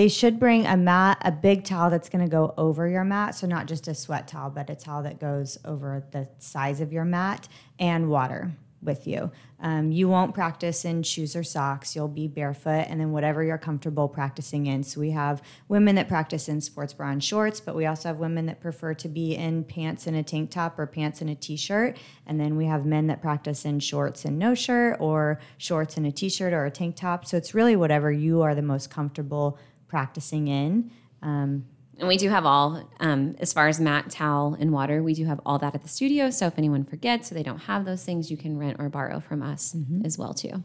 They 0.00 0.08
should 0.08 0.40
bring 0.40 0.64
a 0.64 0.78
mat, 0.78 1.18
a 1.20 1.30
big 1.30 1.62
towel 1.62 1.90
that's 1.90 2.08
going 2.08 2.24
to 2.24 2.30
go 2.30 2.54
over 2.56 2.88
your 2.88 3.04
mat. 3.04 3.34
So, 3.34 3.46
not 3.46 3.66
just 3.66 3.86
a 3.86 3.94
sweat 3.94 4.26
towel, 4.26 4.48
but 4.48 4.70
a 4.70 4.74
towel 4.74 5.02
that 5.02 5.20
goes 5.20 5.58
over 5.62 6.02
the 6.10 6.26
size 6.38 6.80
of 6.80 6.90
your 6.90 7.04
mat 7.04 7.48
and 7.78 8.08
water 8.08 8.50
with 8.80 9.06
you. 9.06 9.30
Um, 9.62 9.92
you 9.92 10.08
won't 10.08 10.32
practice 10.32 10.86
in 10.86 11.02
shoes 11.02 11.36
or 11.36 11.44
socks. 11.44 11.94
You'll 11.94 12.08
be 12.08 12.28
barefoot 12.28 12.86
and 12.88 12.98
then 12.98 13.12
whatever 13.12 13.44
you're 13.44 13.58
comfortable 13.58 14.08
practicing 14.08 14.64
in. 14.68 14.82
So, 14.84 15.00
we 15.00 15.10
have 15.10 15.42
women 15.68 15.96
that 15.96 16.08
practice 16.08 16.48
in 16.48 16.62
sports 16.62 16.94
bra 16.94 17.10
and 17.10 17.22
shorts, 17.22 17.60
but 17.60 17.76
we 17.76 17.84
also 17.84 18.08
have 18.08 18.16
women 18.16 18.46
that 18.46 18.58
prefer 18.58 18.94
to 18.94 19.08
be 19.08 19.36
in 19.36 19.64
pants 19.64 20.06
and 20.06 20.16
a 20.16 20.22
tank 20.22 20.50
top 20.50 20.78
or 20.78 20.86
pants 20.86 21.20
and 21.20 21.28
a 21.28 21.34
t 21.34 21.58
shirt. 21.58 21.98
And 22.26 22.40
then 22.40 22.56
we 22.56 22.64
have 22.64 22.86
men 22.86 23.08
that 23.08 23.20
practice 23.20 23.66
in 23.66 23.80
shorts 23.80 24.24
and 24.24 24.38
no 24.38 24.54
shirt 24.54 24.96
or 24.98 25.40
shorts 25.58 25.98
and 25.98 26.06
a 26.06 26.10
t 26.10 26.30
shirt 26.30 26.54
or 26.54 26.64
a 26.64 26.70
tank 26.70 26.96
top. 26.96 27.26
So, 27.26 27.36
it's 27.36 27.52
really 27.52 27.76
whatever 27.76 28.10
you 28.10 28.40
are 28.40 28.54
the 28.54 28.62
most 28.62 28.88
comfortable 28.88 29.58
practicing 29.94 30.48
in. 30.48 30.90
Um, 31.20 31.66
And 31.98 32.08
we 32.08 32.16
do 32.16 32.30
have 32.30 32.46
all, 32.46 32.88
um, 33.00 33.36
as 33.40 33.52
far 33.52 33.68
as 33.68 33.78
mat, 33.78 34.08
towel, 34.08 34.56
and 34.58 34.72
water, 34.72 35.02
we 35.02 35.12
do 35.12 35.26
have 35.26 35.38
all 35.44 35.58
that 35.58 35.74
at 35.74 35.82
the 35.82 35.88
studio. 35.88 36.30
So 36.30 36.46
if 36.46 36.56
anyone 36.56 36.82
forgets 36.84 37.30
or 37.30 37.34
they 37.34 37.42
don't 37.42 37.58
have 37.58 37.84
those 37.84 38.02
things, 38.04 38.30
you 38.30 38.38
can 38.38 38.56
rent 38.56 38.76
or 38.78 38.88
borrow 38.88 39.20
from 39.20 39.42
us 39.42 39.76
as 40.02 40.16
well 40.16 40.32
too. 40.32 40.62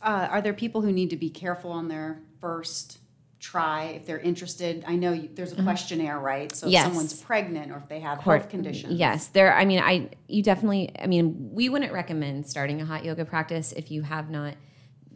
Uh, 0.00 0.28
are 0.30 0.40
there 0.40 0.54
people 0.54 0.80
who 0.80 0.90
need 0.90 1.10
to 1.10 1.16
be 1.16 1.28
careful 1.28 1.70
on 1.72 1.88
their 1.88 2.20
first 2.40 3.00
try 3.38 3.82
if 3.96 4.06
they're 4.06 4.18
interested? 4.20 4.82
I 4.86 4.96
know 4.96 5.12
you, 5.12 5.28
there's 5.34 5.52
a 5.52 5.62
questionnaire, 5.62 6.18
right? 6.18 6.54
So 6.56 6.66
if 6.68 6.72
Yes. 6.72 6.84
someone's 6.86 7.12
pregnant 7.20 7.70
or 7.70 7.76
if 7.76 7.88
they 7.88 8.00
have 8.00 8.20
health 8.20 8.48
conditions. 8.48 8.94
Yes, 8.98 9.26
there. 9.28 9.52
I 9.54 9.64
mean, 9.66 9.80
I 9.80 10.08
you 10.28 10.42
definitely. 10.42 10.90
I 10.98 11.06
mean, 11.06 11.50
we 11.52 11.68
wouldn't 11.68 11.92
recommend 11.92 12.46
starting 12.46 12.80
a 12.80 12.86
hot 12.86 13.04
yoga 13.04 13.24
practice 13.26 13.72
if 13.72 13.90
you 13.90 14.02
have 14.02 14.30
not 14.30 14.54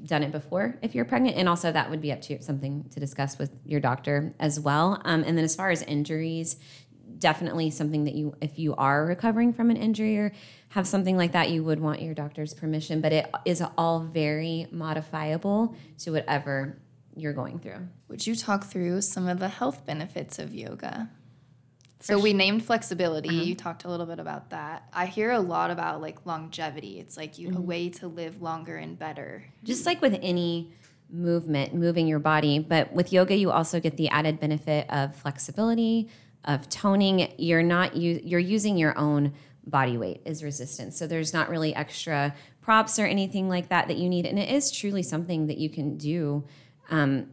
done 0.04 0.22
it 0.22 0.32
before 0.32 0.78
if 0.82 0.94
you're 0.94 1.04
pregnant, 1.04 1.36
and 1.36 1.48
also 1.48 1.70
that 1.72 1.90
would 1.90 2.00
be 2.00 2.12
up 2.12 2.20
to 2.22 2.42
something 2.42 2.84
to 2.90 3.00
discuss 3.00 3.38
with 3.38 3.50
your 3.64 3.80
doctor 3.80 4.32
as 4.40 4.58
well. 4.58 5.00
Um, 5.04 5.22
and 5.24 5.36
then 5.36 5.44
as 5.44 5.54
far 5.54 5.70
as 5.70 5.82
injuries, 5.82 6.56
definitely 7.18 7.70
something 7.70 8.04
that 8.04 8.14
you, 8.14 8.34
if 8.40 8.58
you 8.58 8.74
are 8.74 9.04
recovering 9.04 9.52
from 9.52 9.70
an 9.70 9.76
injury 9.76 10.18
or 10.18 10.32
have 10.70 10.86
something 10.86 11.16
like 11.16 11.32
that, 11.32 11.50
you 11.50 11.62
would 11.62 11.80
want 11.80 12.02
your 12.02 12.14
doctor's 12.14 12.54
permission. 12.54 13.00
But 13.00 13.12
it 13.12 13.30
is 13.44 13.62
all 13.78 14.00
very 14.00 14.66
modifiable 14.70 15.76
to 15.98 16.12
whatever 16.12 16.78
you're 17.14 17.34
going 17.34 17.58
through. 17.58 17.88
Would 18.08 18.26
you 18.26 18.34
talk 18.34 18.64
through 18.64 19.02
some 19.02 19.28
of 19.28 19.38
the 19.38 19.48
health 19.48 19.84
benefits 19.86 20.38
of 20.38 20.54
yoga? 20.54 21.10
So 22.02 22.18
we 22.18 22.32
named 22.32 22.64
flexibility. 22.64 23.34
You 23.34 23.54
talked 23.54 23.84
a 23.84 23.88
little 23.88 24.06
bit 24.06 24.18
about 24.18 24.50
that. 24.50 24.88
I 24.92 25.06
hear 25.06 25.30
a 25.30 25.40
lot 25.40 25.70
about 25.70 26.00
like 26.00 26.26
longevity. 26.26 26.98
It's 26.98 27.16
like 27.16 27.38
you, 27.38 27.52
a 27.56 27.60
way 27.60 27.88
to 27.90 28.08
live 28.08 28.42
longer 28.42 28.76
and 28.76 28.98
better. 28.98 29.44
just 29.62 29.86
like 29.86 30.02
with 30.02 30.18
any 30.20 30.72
movement, 31.10 31.74
moving 31.74 32.06
your 32.06 32.18
body. 32.18 32.58
But 32.58 32.92
with 32.92 33.12
yoga, 33.12 33.36
you 33.36 33.50
also 33.50 33.78
get 33.78 33.96
the 33.96 34.08
added 34.08 34.40
benefit 34.40 34.88
of 34.90 35.14
flexibility, 35.14 36.08
of 36.44 36.68
toning. 36.68 37.32
You're 37.38 37.62
not 37.62 37.96
you 37.96 38.20
you're 38.24 38.40
using 38.40 38.76
your 38.76 38.98
own 38.98 39.32
body 39.64 39.96
weight 39.96 40.22
as 40.26 40.42
resistance. 40.42 40.96
So 40.98 41.06
there's 41.06 41.32
not 41.32 41.48
really 41.48 41.74
extra 41.74 42.34
props 42.62 42.98
or 42.98 43.06
anything 43.06 43.48
like 43.48 43.68
that 43.68 43.88
that 43.88 43.96
you 43.96 44.08
need. 44.08 44.26
And 44.26 44.38
it 44.38 44.48
is 44.48 44.72
truly 44.72 45.02
something 45.02 45.46
that 45.46 45.58
you 45.58 45.70
can 45.70 45.96
do. 45.96 46.44
Um, 46.90 47.28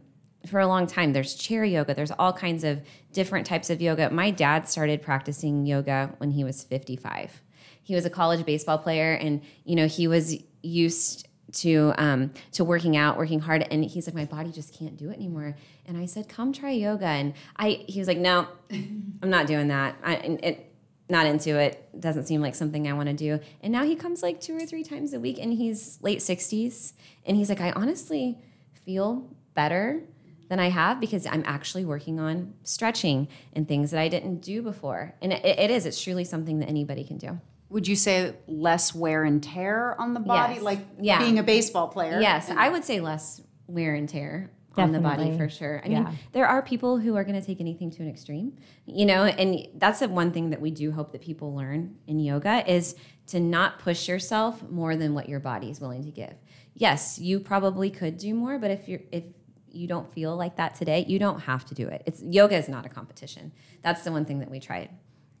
for 0.46 0.60
a 0.60 0.66
long 0.66 0.86
time. 0.86 1.12
There's 1.12 1.34
chair 1.34 1.64
yoga. 1.64 1.94
There's 1.94 2.12
all 2.12 2.32
kinds 2.32 2.64
of 2.64 2.80
different 3.12 3.46
types 3.46 3.70
of 3.70 3.80
yoga. 3.80 4.10
My 4.10 4.30
dad 4.30 4.68
started 4.68 5.02
practicing 5.02 5.66
yoga 5.66 6.14
when 6.18 6.30
he 6.30 6.44
was 6.44 6.62
55. 6.64 7.42
He 7.82 7.94
was 7.94 8.04
a 8.04 8.10
college 8.10 8.44
baseball 8.46 8.78
player, 8.78 9.14
and 9.14 9.42
you 9.64 9.76
know 9.76 9.86
he 9.86 10.06
was 10.06 10.36
used 10.62 11.28
to 11.52 11.92
um, 11.98 12.32
to 12.52 12.64
working 12.64 12.96
out, 12.96 13.18
working 13.18 13.40
hard. 13.40 13.66
And 13.70 13.84
he's 13.84 14.06
like, 14.06 14.14
my 14.14 14.24
body 14.24 14.52
just 14.52 14.78
can't 14.78 14.96
do 14.96 15.10
it 15.10 15.16
anymore. 15.16 15.56
And 15.86 15.96
I 15.96 16.06
said, 16.06 16.28
come 16.28 16.52
try 16.52 16.70
yoga. 16.70 17.06
And 17.06 17.34
I 17.56 17.84
he 17.88 17.98
was 17.98 18.08
like, 18.08 18.18
no, 18.18 18.46
I'm 18.70 19.30
not 19.30 19.46
doing 19.46 19.68
that. 19.68 19.96
I, 20.02 20.14
it, 20.14 20.66
not 21.08 21.26
into 21.26 21.58
it. 21.58 22.00
Doesn't 22.00 22.26
seem 22.26 22.40
like 22.40 22.54
something 22.54 22.86
I 22.86 22.92
want 22.92 23.08
to 23.08 23.14
do. 23.14 23.40
And 23.62 23.72
now 23.72 23.84
he 23.84 23.96
comes 23.96 24.22
like 24.22 24.40
two 24.40 24.56
or 24.56 24.64
three 24.64 24.84
times 24.84 25.12
a 25.12 25.20
week, 25.20 25.38
and 25.40 25.52
he's 25.52 25.98
late 26.02 26.20
60s. 26.20 26.92
And 27.26 27.36
he's 27.36 27.48
like, 27.48 27.60
I 27.60 27.72
honestly 27.72 28.38
feel 28.84 29.28
better 29.54 30.02
than 30.50 30.58
I 30.58 30.68
have 30.68 31.00
because 31.00 31.26
I'm 31.26 31.44
actually 31.46 31.84
working 31.84 32.18
on 32.20 32.52
stretching 32.64 33.28
and 33.54 33.66
things 33.66 33.92
that 33.92 34.00
I 34.00 34.08
didn't 34.08 34.40
do 34.42 34.60
before. 34.62 35.14
And 35.22 35.32
it, 35.32 35.44
it 35.44 35.70
is, 35.70 35.86
it's 35.86 36.02
truly 36.02 36.24
something 36.24 36.58
that 36.58 36.68
anybody 36.68 37.04
can 37.04 37.18
do. 37.18 37.40
Would 37.70 37.86
you 37.86 37.94
say 37.94 38.34
less 38.48 38.92
wear 38.92 39.22
and 39.22 39.40
tear 39.40 39.98
on 40.00 40.12
the 40.12 40.18
body, 40.20 40.54
Yes. 40.54 40.62
like 40.64 40.80
Yeah. 41.00 41.20
being 41.20 41.38
a 41.38 41.44
baseball 41.44 41.86
player? 41.86 42.20
Yes, 42.20 42.50
I 42.50 42.68
would 42.68 42.84
say 42.84 42.98
less 43.00 43.40
wear 43.68 43.94
and 43.94 44.08
tear 44.08 44.50
on 44.76 44.90
the 44.90 44.98
body 44.98 45.36
for 45.36 45.48
sure. 45.48 45.80
I 45.84 45.88
mean, 45.88 46.08
there 46.32 46.48
are 46.48 46.62
people 46.62 46.98
who 46.98 47.14
are 47.14 47.22
going 47.22 47.40
to 47.40 47.46
take 47.46 47.60
anything 47.60 47.90
to 47.92 48.02
an 48.02 48.08
extreme, 48.10 48.56
you 48.86 49.06
know, 49.06 49.24
and 49.24 49.68
that's 49.76 50.00
the 50.00 50.08
one 50.08 50.32
thing 50.32 50.50
that 50.50 50.60
we 50.60 50.72
do 50.72 50.90
hope 50.90 51.12
that 51.12 51.20
people 51.20 51.54
learn 51.54 51.94
in 52.08 52.18
yoga 52.18 52.68
is 52.68 52.96
to 53.28 53.38
not 53.38 53.78
push 53.78 54.08
yourself 54.08 54.68
more 54.68 54.96
than 54.96 55.14
what 55.14 55.28
your 55.28 55.38
body 55.38 55.70
is 55.70 55.80
willing 55.80 56.02
to 56.02 56.10
give. 56.10 56.34
Yes, 56.74 57.18
you 57.20 57.38
probably 57.38 57.90
could 57.90 58.16
do 58.16 58.34
more, 58.34 58.58
but 58.58 58.70
if 58.72 58.88
you're 58.88 59.00
if 59.12 59.24
you 59.72 59.86
don't 59.86 60.12
feel 60.12 60.36
like 60.36 60.56
that 60.56 60.74
today, 60.74 61.04
you 61.08 61.18
don't 61.18 61.40
have 61.40 61.64
to 61.66 61.74
do 61.74 61.86
it. 61.88 62.02
It's 62.06 62.22
yoga 62.22 62.56
is 62.56 62.68
not 62.68 62.86
a 62.86 62.88
competition. 62.88 63.52
That's 63.82 64.02
the 64.02 64.12
one 64.12 64.24
thing 64.24 64.40
that 64.40 64.50
we 64.50 64.60
try 64.60 64.88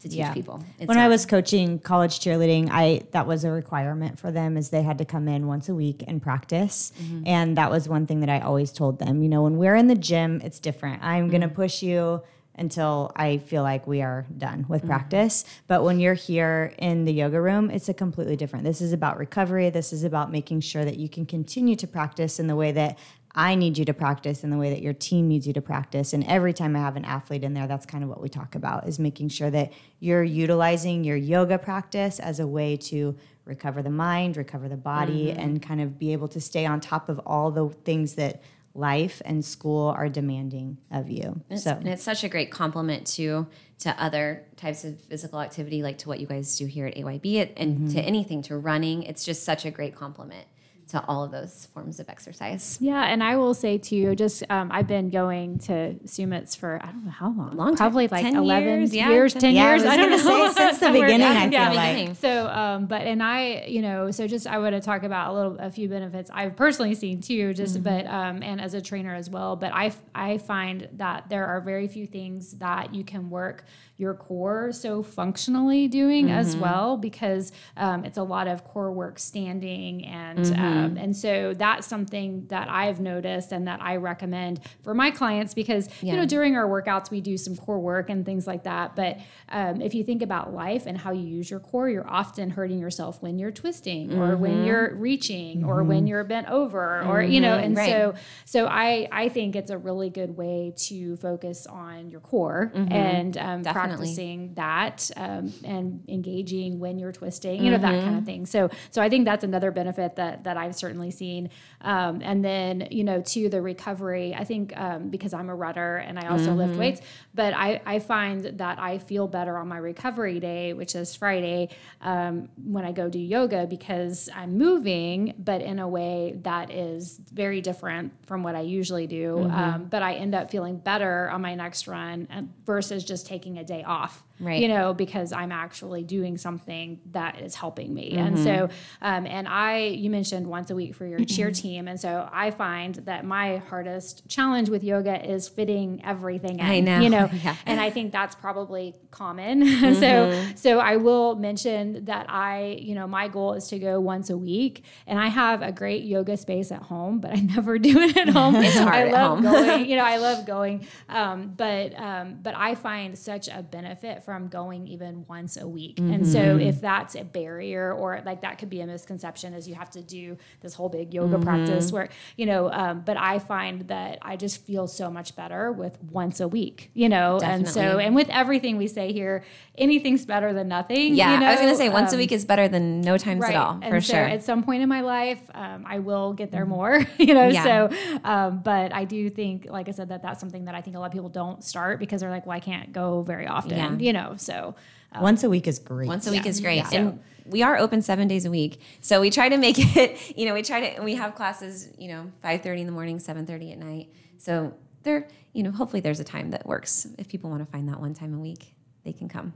to 0.00 0.08
teach 0.08 0.18
Yeah. 0.18 0.32
people. 0.32 0.64
It's 0.78 0.88
when 0.88 0.96
I 0.98 1.08
was 1.08 1.26
coaching 1.26 1.78
college 1.78 2.20
cheerleading, 2.20 2.68
I 2.70 3.02
that 3.12 3.26
was 3.26 3.44
a 3.44 3.50
requirement 3.50 4.18
for 4.18 4.30
them 4.30 4.56
is 4.56 4.70
they 4.70 4.82
had 4.82 4.96
to 4.98 5.04
come 5.04 5.28
in 5.28 5.46
once 5.46 5.68
a 5.68 5.74
week 5.74 6.02
and 6.08 6.22
practice. 6.22 6.92
Mm-hmm. 6.98 7.22
And 7.26 7.56
that 7.58 7.70
was 7.70 7.88
one 7.88 8.06
thing 8.06 8.20
that 8.20 8.30
I 8.30 8.40
always 8.40 8.72
told 8.72 8.98
them, 8.98 9.22
you 9.22 9.28
know, 9.28 9.42
when 9.42 9.58
we're 9.58 9.76
in 9.76 9.88
the 9.88 9.94
gym, 9.94 10.40
it's 10.42 10.58
different. 10.58 11.02
I'm 11.02 11.28
going 11.28 11.42
to 11.42 11.48
Mm-hmm. 11.48 11.56
push 11.56 11.82
you 11.82 12.22
until 12.56 13.10
I 13.16 13.38
feel 13.38 13.62
like 13.62 13.86
we 13.86 14.02
are 14.02 14.26
done 14.36 14.66
with 14.68 14.80
Mm-hmm. 14.82 14.88
practice. 14.90 15.44
But 15.66 15.82
when 15.84 15.98
you're 16.00 16.14
here 16.14 16.74
in 16.78 17.04
the 17.04 17.12
yoga 17.12 17.40
room, 17.40 17.70
it's 17.70 17.88
a 17.88 17.94
completely 17.94 18.36
different. 18.36 18.64
This 18.64 18.80
is 18.80 18.92
about 18.92 19.18
recovery. 19.18 19.70
This 19.70 19.92
is 19.92 20.04
about 20.04 20.30
making 20.32 20.60
sure 20.60 20.84
that 20.84 20.96
you 20.98 21.08
can 21.08 21.24
continue 21.26 21.76
to 21.76 21.86
practice 21.86 22.38
in 22.40 22.46
the 22.48 22.56
way 22.56 22.72
that 22.72 22.98
I 23.34 23.54
need 23.54 23.78
you 23.78 23.84
to 23.84 23.94
practice 23.94 24.42
in 24.42 24.50
the 24.50 24.56
way 24.58 24.70
that 24.70 24.82
your 24.82 24.92
team 24.92 25.28
needs 25.28 25.46
you 25.46 25.52
to 25.52 25.60
practice. 25.62 26.12
And 26.12 26.24
every 26.24 26.52
time 26.52 26.74
I 26.74 26.80
have 26.80 26.96
an 26.96 27.04
athlete 27.04 27.44
in 27.44 27.54
there, 27.54 27.66
that's 27.68 27.86
kind 27.86 28.02
of 28.02 28.10
what 28.10 28.20
we 28.20 28.28
talk 28.28 28.54
about 28.56 28.88
is 28.88 28.98
making 28.98 29.28
sure 29.28 29.50
that 29.50 29.72
you're 30.00 30.24
utilizing 30.24 31.04
your 31.04 31.16
yoga 31.16 31.56
practice 31.58 32.18
as 32.18 32.40
a 32.40 32.46
way 32.46 32.76
to 32.76 33.16
recover 33.44 33.82
the 33.82 33.90
mind, 33.90 34.36
recover 34.36 34.68
the 34.68 34.76
body, 34.76 35.26
Mm-hmm. 35.26 35.40
and 35.40 35.62
kind 35.62 35.80
of 35.80 35.98
be 35.98 36.12
able 36.12 36.28
to 36.28 36.40
stay 36.40 36.66
on 36.66 36.80
top 36.80 37.08
of 37.08 37.20
all 37.26 37.50
the 37.50 37.68
things 37.84 38.14
that 38.14 38.42
life 38.74 39.20
and 39.24 39.44
school 39.44 39.88
are 39.88 40.08
demanding 40.08 40.78
of 40.92 41.10
you. 41.10 41.40
It's, 41.50 41.64
so 41.64 41.72
and 41.72 41.88
it's 41.88 42.02
such 42.04 42.22
a 42.24 42.28
great 42.28 42.50
compliment 42.50 43.06
to 43.18 43.46
to 43.80 44.02
other 44.02 44.44
types 44.56 44.84
of 44.84 45.00
physical 45.00 45.40
activity, 45.40 45.82
like 45.82 45.98
to 45.98 46.08
what 46.08 46.20
you 46.20 46.26
guys 46.26 46.58
do 46.58 46.66
here 46.66 46.86
at 46.86 46.94
AYB, 46.96 47.52
and 47.56 47.76
Mm-hmm. 47.78 47.88
to 47.94 48.00
anything, 48.00 48.42
to 48.42 48.56
running. 48.56 49.02
It's 49.04 49.24
just 49.24 49.42
such 49.42 49.64
a 49.64 49.70
great 49.70 49.94
compliment 49.96 50.46
to 50.90 51.04
all 51.06 51.24
of 51.24 51.30
those 51.30 51.66
forms 51.74 52.00
of 52.00 52.08
exercise. 52.08 52.78
Yeah, 52.80 53.02
and 53.04 53.22
I 53.22 53.36
will 53.36 53.54
say 53.54 53.78
too, 53.78 54.14
just 54.14 54.42
um, 54.50 54.70
I've 54.72 54.86
been 54.86 55.10
going 55.10 55.58
to 55.60 55.94
Sumits 56.04 56.56
for 56.56 56.80
I 56.82 56.86
don't 56.86 57.04
know 57.04 57.10
how 57.10 57.30
long, 57.32 57.56
Long 57.56 57.68
time. 57.70 57.76
probably 57.76 58.08
like 58.08 58.22
10 58.22 58.36
eleven 58.36 58.80
years, 58.80 58.94
years, 58.94 59.32
10 59.34 59.40
ten 59.40 59.54
Yeah, 59.54 59.64
I 59.66 59.70
years. 59.70 59.82
was 59.82 59.90
I, 59.92 59.96
don't 59.96 60.10
know 60.10 60.16
say, 60.48 60.52
since 60.54 60.78
the 60.78 60.90
beginning, 60.92 61.22
I 61.22 61.46
yeah. 61.46 61.66
feel 61.68 61.76
like. 61.76 61.94
beginning. 61.94 62.14
So, 62.14 62.46
um, 62.48 62.86
but 62.86 63.02
and 63.02 63.22
I, 63.22 63.64
you 63.66 63.82
know, 63.82 64.10
so 64.10 64.26
just 64.26 64.46
I 64.46 64.58
want 64.58 64.74
to 64.74 64.80
talk 64.80 65.02
about 65.02 65.30
a 65.30 65.32
little, 65.34 65.56
a 65.58 65.70
few 65.70 65.88
benefits 65.88 66.30
I've 66.32 66.56
personally 66.56 66.94
seen 66.94 67.20
too, 67.20 67.54
just 67.54 67.74
Mm-hmm. 67.74 67.82
but 67.84 68.06
um, 68.06 68.42
and 68.42 68.60
as 68.60 68.74
a 68.74 68.80
trainer 68.80 69.14
as 69.14 69.30
well. 69.30 69.56
But 69.56 69.72
I, 69.72 69.92
I 70.14 70.38
find 70.38 70.88
that 70.94 71.28
there 71.28 71.46
are 71.46 71.60
very 71.60 71.86
few 71.88 72.06
things 72.06 72.52
that 72.54 72.94
you 72.94 73.04
can 73.04 73.30
work 73.30 73.64
your 73.96 74.14
core 74.14 74.72
so 74.72 75.02
functionally 75.02 75.86
doing 75.86 76.30
as 76.30 76.52
Mm-hmm. 76.52 76.60
well 76.62 76.96
because 76.96 77.52
um, 77.76 78.04
it's 78.06 78.16
a 78.16 78.22
lot 78.22 78.48
of 78.48 78.64
core 78.64 78.90
work 78.90 79.18
standing 79.18 80.04
and 80.06 80.38
Mm-hmm. 80.40 80.62
Um, 80.84 80.96
and 80.96 81.16
so 81.16 81.54
that's 81.54 81.86
something 81.86 82.46
that 82.48 82.68
I've 82.68 83.00
noticed 83.00 83.52
and 83.52 83.66
that 83.68 83.80
I 83.82 83.96
recommend 83.96 84.60
for 84.82 84.94
my 84.94 85.10
clients 85.10 85.54
because 85.54 85.88
you 86.02 86.14
know 86.16 86.26
during 86.26 86.56
our 86.56 86.66
workouts 86.68 87.10
we 87.10 87.20
do 87.20 87.36
some 87.36 87.56
core 87.56 87.78
work 87.80 88.10
and 88.10 88.24
things 88.24 88.46
like 88.46 88.64
that. 88.64 88.96
But 88.96 89.18
um, 89.48 89.80
if 89.80 89.94
you 89.94 90.04
think 90.04 90.22
about 90.22 90.54
life 90.54 90.86
and 90.86 90.96
how 90.98 91.12
you 91.12 91.26
use 91.26 91.50
your 91.50 91.60
core, 91.60 91.88
you're 91.88 92.08
often 92.08 92.50
hurting 92.50 92.78
yourself 92.78 93.20
when 93.22 93.38
you're 93.38 93.50
twisting 93.52 94.12
or 94.12 94.30
Mm-hmm. 94.30 94.42
when 94.42 94.64
you're 94.64 94.94
reaching 94.94 95.64
or 95.64 95.82
when 95.82 96.06
you're 96.06 96.24
bent 96.24 96.48
over 96.48 97.02
or 97.04 97.22
you 97.22 97.40
know. 97.40 97.54
And 97.54 97.76
right. 97.76 97.90
so 97.90 98.14
so 98.44 98.66
I 98.66 99.08
I 99.10 99.28
think 99.28 99.56
it's 99.56 99.70
a 99.70 99.78
really 99.78 100.10
good 100.10 100.36
way 100.36 100.72
to 100.88 101.16
focus 101.16 101.66
on 101.66 102.10
your 102.10 102.20
core 102.20 102.70
and 102.74 103.36
um, 103.36 103.62
practicing 103.64 104.54
that 104.54 105.10
um, 105.16 105.52
and 105.64 106.02
engaging 106.08 106.78
when 106.78 106.98
you're 106.98 107.12
twisting, 107.12 107.64
you 107.64 107.70
know 107.70 107.78
that 107.78 108.02
kind 108.04 108.18
of 108.18 108.24
thing. 108.24 108.46
So 108.46 108.70
so 108.90 109.02
I 109.02 109.08
think 109.08 109.24
that's 109.24 109.44
another 109.44 109.70
benefit 109.70 110.16
that 110.16 110.44
that 110.44 110.56
I've 110.70 110.76
certainly 110.76 111.10
seen. 111.10 111.50
Um, 111.80 112.20
and 112.22 112.44
then 112.44 112.86
you 112.90 113.02
know 113.02 113.20
to 113.22 113.48
the 113.48 113.60
recovery, 113.60 114.34
I 114.34 114.44
think 114.44 114.72
um, 114.76 115.08
because 115.08 115.34
I'm 115.34 115.48
a 115.50 115.54
runner 115.54 115.96
and 115.96 116.18
I 116.18 116.28
also 116.28 116.52
lift 116.54 116.76
weights, 116.78 117.00
but 117.34 117.54
I 117.54 117.80
I 117.84 117.98
find 117.98 118.44
that 118.58 118.78
I 118.78 118.98
feel 118.98 119.26
better 119.26 119.56
on 119.58 119.66
my 119.68 119.78
recovery 119.78 120.38
day, 120.40 120.72
which 120.72 120.94
is 120.94 121.16
Friday, 121.16 121.70
um, 122.00 122.48
when 122.64 122.84
I 122.84 122.92
go 122.92 123.08
do 123.08 123.18
yoga 123.18 123.66
because 123.66 124.28
I'm 124.34 124.56
moving, 124.56 125.34
but 125.38 125.60
in 125.60 125.78
a 125.80 125.88
way 125.88 126.38
that 126.42 126.70
is 126.70 127.20
very 127.32 127.60
different 127.60 128.12
from 128.26 128.42
what 128.42 128.54
I 128.54 128.60
usually 128.60 129.06
do. 129.06 129.48
Um, 129.50 129.84
but 129.90 130.02
I 130.02 130.14
end 130.14 130.34
up 130.34 130.50
feeling 130.50 130.76
better 130.76 131.28
on 131.30 131.40
my 131.42 131.54
next 131.54 131.88
run 131.88 132.28
versus 132.64 133.04
just 133.04 133.26
taking 133.26 133.58
a 133.58 133.64
day 133.64 133.82
off. 133.82 134.22
Right. 134.40 134.60
You 134.60 134.68
know, 134.68 134.94
because 134.94 135.32
I'm 135.32 135.52
actually 135.52 136.02
doing 136.02 136.38
something 136.38 137.00
that 137.12 137.40
is 137.40 137.54
helping 137.54 137.92
me. 137.92 138.12
And 138.12 138.38
so, 138.38 138.68
um, 139.02 139.26
and 139.26 139.46
I, 139.46 139.78
you 139.78 140.08
mentioned 140.10 140.46
once 140.46 140.70
a 140.70 140.74
week 140.74 140.94
for 140.94 141.06
your 141.06 141.22
cheer 141.24 141.50
team. 141.50 141.86
And 141.88 142.00
so 142.00 142.28
I 142.32 142.50
find 142.50 142.94
that 143.06 143.24
my 143.24 143.58
hardest 143.58 144.26
challenge 144.28 144.68
with 144.70 144.82
yoga 144.82 145.22
is 145.30 145.48
fitting 145.48 146.00
everything 146.04 146.58
in. 146.58 146.64
I 146.64 146.80
know. 146.80 147.00
You 147.00 147.10
know, 147.10 147.28
Yeah. 147.44 147.54
and 147.66 147.80
I 147.80 147.90
think 147.90 148.12
that's 148.12 148.34
probably 148.34 148.94
common. 149.10 149.66
so, 149.94 150.46
so 150.54 150.78
I 150.78 150.96
will 150.96 151.34
mention 151.36 152.06
that 152.06 152.26
I, 152.30 152.78
you 152.80 152.94
know, 152.94 153.06
my 153.06 153.28
goal 153.28 153.52
is 153.54 153.68
to 153.68 153.78
go 153.78 154.00
once 154.00 154.30
a 154.30 154.36
week, 154.38 154.84
and 155.06 155.18
I 155.18 155.28
have 155.28 155.62
a 155.62 155.72
great 155.72 156.04
yoga 156.04 156.36
space 156.36 156.72
at 156.72 156.82
home, 156.82 157.20
but 157.20 157.30
I 157.32 157.40
never 157.56 157.78
do 157.78 157.98
it 158.00 158.16
at 158.16 158.28
home. 158.30 158.56
It's 158.56 158.78
hard 158.78 158.94
I 158.94 159.00
at 159.08 159.12
love 159.12 159.30
home. 159.30 159.42
going. 159.42 159.86
You 159.90 159.96
know, 159.96 160.04
I 160.04 160.16
love 160.16 160.46
going, 160.46 160.86
um, 161.08 161.52
but 161.56 161.98
um, 161.98 162.38
but 162.42 162.54
I 162.56 162.74
find 162.74 163.16
such 163.18 163.48
a 163.48 163.62
benefit 163.62 164.22
from 164.30 164.46
going 164.46 164.86
even 164.86 165.24
once 165.28 165.56
a 165.56 165.66
week. 165.66 165.98
And 165.98 166.24
so 166.24 166.56
if 166.56 166.80
that's 166.80 167.16
a 167.16 167.24
barrier 167.24 167.92
or 167.92 168.22
like 168.24 168.42
that 168.42 168.58
could 168.58 168.70
be 168.70 168.80
a 168.80 168.86
misconception 168.86 169.54
is 169.54 169.66
you 169.68 169.74
have 169.74 169.90
to 169.90 170.02
do 170.02 170.36
this 170.60 170.72
whole 170.72 170.88
big 170.88 171.12
yoga 171.12 171.36
practice 171.40 171.90
where, 171.90 172.10
you 172.36 172.46
know, 172.46 172.70
um, 172.70 173.00
but 173.04 173.16
I 173.16 173.40
find 173.40 173.88
that 173.88 174.20
I 174.22 174.36
just 174.36 174.64
feel 174.64 174.86
so 174.86 175.10
much 175.10 175.34
better 175.34 175.72
with 175.72 176.00
once 176.12 176.38
a 176.38 176.46
week, 176.46 176.92
you 176.94 177.08
know, 177.08 177.40
and 177.42 177.68
so, 177.68 177.98
and 177.98 178.14
with 178.14 178.28
everything 178.28 178.76
we 178.76 178.86
say 178.86 179.12
here, 179.12 179.42
anything's 179.76 180.24
better 180.24 180.52
than 180.52 180.68
nothing. 180.68 181.14
Yeah, 181.16 181.34
you 181.34 181.40
know? 181.40 181.46
I 181.46 181.50
was 181.50 181.60
gonna 181.60 181.74
say 181.74 181.88
once 181.88 182.12
a 182.12 182.14
Um, 182.14 182.18
week 182.20 182.30
is 182.30 182.44
better 182.44 182.68
than 182.68 183.00
no 183.00 183.18
times 183.18 183.44
at 183.44 183.56
all, 183.56 183.80
for 183.80 184.00
so 184.00 184.12
sure. 184.12 184.22
at 184.22 184.44
some 184.44 184.62
point 184.62 184.80
in 184.84 184.88
my 184.88 185.00
life, 185.00 185.40
um, 185.54 185.84
I 185.88 185.98
will 185.98 186.34
get 186.34 186.52
there 186.52 186.66
more, 186.66 187.04
you 187.18 187.34
know. 187.34 187.48
Yeah. 187.48 187.64
So, 187.64 188.18
um, 188.22 188.60
but 188.62 188.92
I 188.94 189.04
do 189.06 189.28
think, 189.28 189.66
like 189.68 189.88
I 189.88 189.92
said, 189.92 190.10
that 190.10 190.22
that's 190.22 190.38
something 190.38 190.66
that 190.66 190.76
I 190.76 190.82
think 190.82 190.94
a 190.94 191.00
lot 191.00 191.06
of 191.06 191.12
people 191.12 191.30
don't 191.30 191.64
start 191.64 191.98
because 191.98 192.20
they're 192.20 192.30
like, 192.30 192.46
"Well, 192.46 192.56
I 192.56 192.60
can't 192.60 192.92
go 192.92 193.22
very 193.22 193.48
often," 193.48 193.76
Yeah. 193.76 194.06
you 194.06 194.12
know. 194.12 194.19
So, 194.36 194.74
um, 195.12 195.22
Once 195.22 195.42
a 195.44 195.50
week 195.50 195.66
is 195.66 195.78
great. 195.78 196.08
Once 196.08 196.26
a 196.26 196.30
week 196.30 196.44
Yeah. 196.44 196.50
is 196.50 196.60
great. 196.60 196.76
Yeah. 196.76 196.90
And 196.92 197.20
we 197.46 197.62
are 197.62 197.76
open 197.78 198.00
seven 198.02 198.28
days 198.28 198.44
a 198.44 198.50
week. 198.50 198.80
So 199.00 199.20
we 199.20 199.30
try 199.30 199.48
to 199.48 199.56
make 199.56 199.76
it, 199.96 200.36
you 200.36 200.46
know, 200.46 200.54
we 200.54 200.62
try 200.62 200.80
to, 200.80 200.86
and 200.86 201.04
we 201.04 201.14
have 201.16 201.34
classes, 201.34 201.88
you 201.98 202.08
know, 202.08 202.30
5.30 202.44 202.80
in 202.80 202.86
the 202.86 202.92
morning, 202.92 203.18
7.30 203.18 203.72
at 203.72 203.78
night. 203.78 204.08
So 204.38 204.74
there, 205.02 205.26
you 205.52 205.62
know, 205.62 205.70
hopefully 205.70 206.00
there's 206.00 206.20
a 206.20 206.24
time 206.24 206.50
that 206.50 206.64
works. 206.66 207.06
If 207.18 207.28
people 207.28 207.50
want 207.50 207.64
to 207.64 207.70
find 207.70 207.88
that 207.88 208.00
one 208.00 208.14
time 208.14 208.34
a 208.34 208.38
week, 208.38 208.74
they 209.04 209.12
can 209.12 209.28
come. 209.28 209.52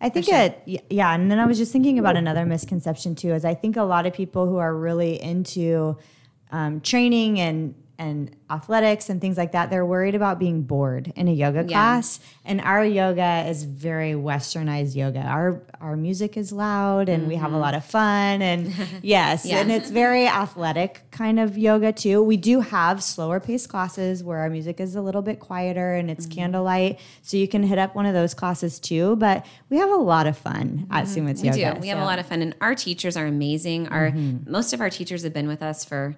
I 0.00 0.08
think 0.08 0.28
it, 0.28 0.84
yeah. 0.90 1.12
And 1.12 1.28
then 1.30 1.38
I 1.40 1.46
was 1.46 1.58
just 1.58 1.72
thinking 1.72 1.98
about 1.98 2.16
another 2.16 2.46
misconception 2.46 3.14
too, 3.16 3.34
is 3.34 3.44
I 3.44 3.54
think 3.54 3.76
a 3.76 3.82
lot 3.82 4.06
of 4.06 4.12
people 4.14 4.46
who 4.46 4.56
are 4.58 4.72
really 4.74 5.20
into 5.20 5.96
um, 6.52 6.80
training 6.80 7.40
and 7.40 7.74
and 7.98 8.30
athletics 8.48 9.10
and 9.10 9.20
things 9.20 9.36
like 9.36 9.52
that, 9.52 9.70
they're 9.70 9.84
worried 9.84 10.14
about 10.14 10.38
being 10.38 10.62
bored 10.62 11.12
in 11.16 11.26
a 11.26 11.32
yoga 11.32 11.64
class. 11.64 12.20
And 12.44 12.60
our 12.60 12.84
yoga 12.84 13.44
is 13.48 13.64
very 13.64 14.12
westernized 14.12 14.94
yoga. 14.94 15.20
Our 15.20 15.62
our 15.80 15.96
music 15.96 16.36
is 16.36 16.52
loud 16.52 17.08
and 17.08 17.26
we 17.26 17.34
have 17.34 17.50
a 17.50 17.54
mm-hmm. 17.54 17.62
lot 17.62 17.74
of 17.74 17.84
fun 17.84 18.40
and 18.40 18.72
yes, 19.02 19.44
Yeah. 19.44 19.58
and 19.58 19.72
it's 19.72 19.90
very 19.90 20.26
athletic 20.26 21.02
kind 21.10 21.40
of 21.40 21.58
yoga 21.58 21.92
too. 21.92 22.22
We 22.22 22.36
do 22.36 22.60
have 22.60 23.02
slower 23.02 23.40
paced 23.40 23.68
classes 23.68 24.22
where 24.22 24.38
our 24.38 24.50
music 24.50 24.78
is 24.80 24.94
a 24.94 25.02
little 25.02 25.22
bit 25.22 25.40
quieter 25.40 25.94
and 25.94 26.08
it's 26.08 26.26
mm-hmm. 26.26 26.40
candlelight, 26.40 27.00
so 27.22 27.36
you 27.36 27.48
can 27.48 27.64
hit 27.64 27.78
up 27.78 27.96
one 27.96 28.06
of 28.06 28.14
those 28.14 28.32
classes 28.32 28.78
too. 28.78 29.16
But 29.16 29.44
we 29.70 29.78
have 29.78 29.90
a 29.90 29.96
lot 29.96 30.28
of 30.28 30.38
fun 30.38 30.86
at 30.90 31.04
mm-hmm. 31.04 31.14
Sumit's 31.14 31.42
We 31.42 31.48
Yoga. 31.48 31.74
do. 31.74 31.80
We 31.80 31.88
have 31.88 31.98
a 31.98 32.04
lot 32.04 32.20
of 32.20 32.26
fun, 32.26 32.42
and 32.42 32.54
our 32.60 32.76
teachers 32.76 33.16
are 33.16 33.26
amazing. 33.26 33.88
Our 33.88 34.12
most 34.46 34.72
of 34.72 34.80
our 34.80 34.90
teachers 34.90 35.24
have 35.24 35.32
been 35.32 35.48
with 35.48 35.62
us 35.62 35.84
for 35.84 36.16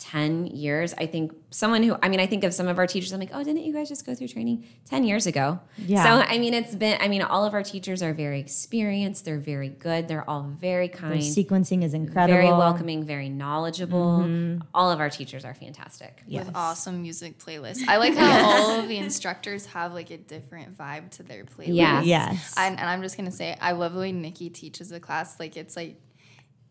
ten 0.00 0.46
years. 0.46 0.94
I 0.96 1.06
think 1.06 1.32
someone 1.50 1.82
who 1.82 1.94
I 2.02 2.08
mean, 2.08 2.20
I 2.20 2.26
think 2.26 2.42
of 2.42 2.54
some 2.54 2.66
of 2.66 2.78
our 2.78 2.86
teachers. 2.86 3.12
I'm 3.12 3.20
like, 3.20 3.30
oh, 3.34 3.44
didn't 3.44 3.62
you 3.62 3.72
guys 3.72 3.88
just 3.88 4.04
go 4.06 4.14
through 4.14 4.28
training 4.28 4.64
ten 4.86 5.04
years 5.04 5.26
ago? 5.26 5.60
Yeah. 5.76 6.02
So 6.02 6.10
I 6.26 6.38
mean, 6.38 6.54
it's 6.54 6.74
been. 6.74 6.96
I 7.00 7.06
mean, 7.08 7.22
all 7.22 7.44
of 7.44 7.52
our 7.52 7.62
teachers 7.62 8.02
are 8.02 8.14
very 8.14 8.40
experienced. 8.40 9.26
They're 9.26 9.38
very 9.38 9.68
good. 9.68 10.08
They're 10.08 10.28
all 10.28 10.42
very 10.42 10.88
Their 10.88 10.96
kind. 10.96 11.20
sequencing 11.20 11.84
is 11.84 11.92
incredible. 11.94 12.34
very 12.34 12.48
welcoming, 12.48 13.04
very 13.04 13.28
knowledgeable. 13.28 14.20
Mm-hmm. 14.20 14.62
All 14.74 14.90
of 14.90 15.00
our 15.00 15.10
teachers 15.10 15.44
are 15.44 15.54
fantastic. 15.54 16.22
with 16.28 16.50
awesome 16.54 17.02
music 17.02 17.38
playlists. 17.38 17.86
I 17.86 17.98
like 17.98 18.14
how 18.14 18.46
all 18.48 18.80
of 18.80 18.88
the 18.88 18.96
instructors 18.96 19.66
have 19.66 19.92
like 19.92 20.10
a 20.10 20.16
different 20.16 20.76
vibe 20.78 21.10
to 21.12 21.22
their 21.22 21.44
playlist. 21.44 21.76
Yes. 21.76 22.06
Yes. 22.06 22.54
And, 22.56 22.78
and 22.78 22.88
I'm 22.88 23.02
just 23.02 23.16
gonna 23.16 23.30
say, 23.30 23.56
I 23.60 23.72
love 23.72 23.92
the 23.92 24.00
way 24.00 24.12
Nikki 24.12 24.48
teaches 24.48 24.88
the 24.88 24.98
class. 25.00 25.38
Like 25.38 25.56
it's 25.58 25.76
like 25.76 26.00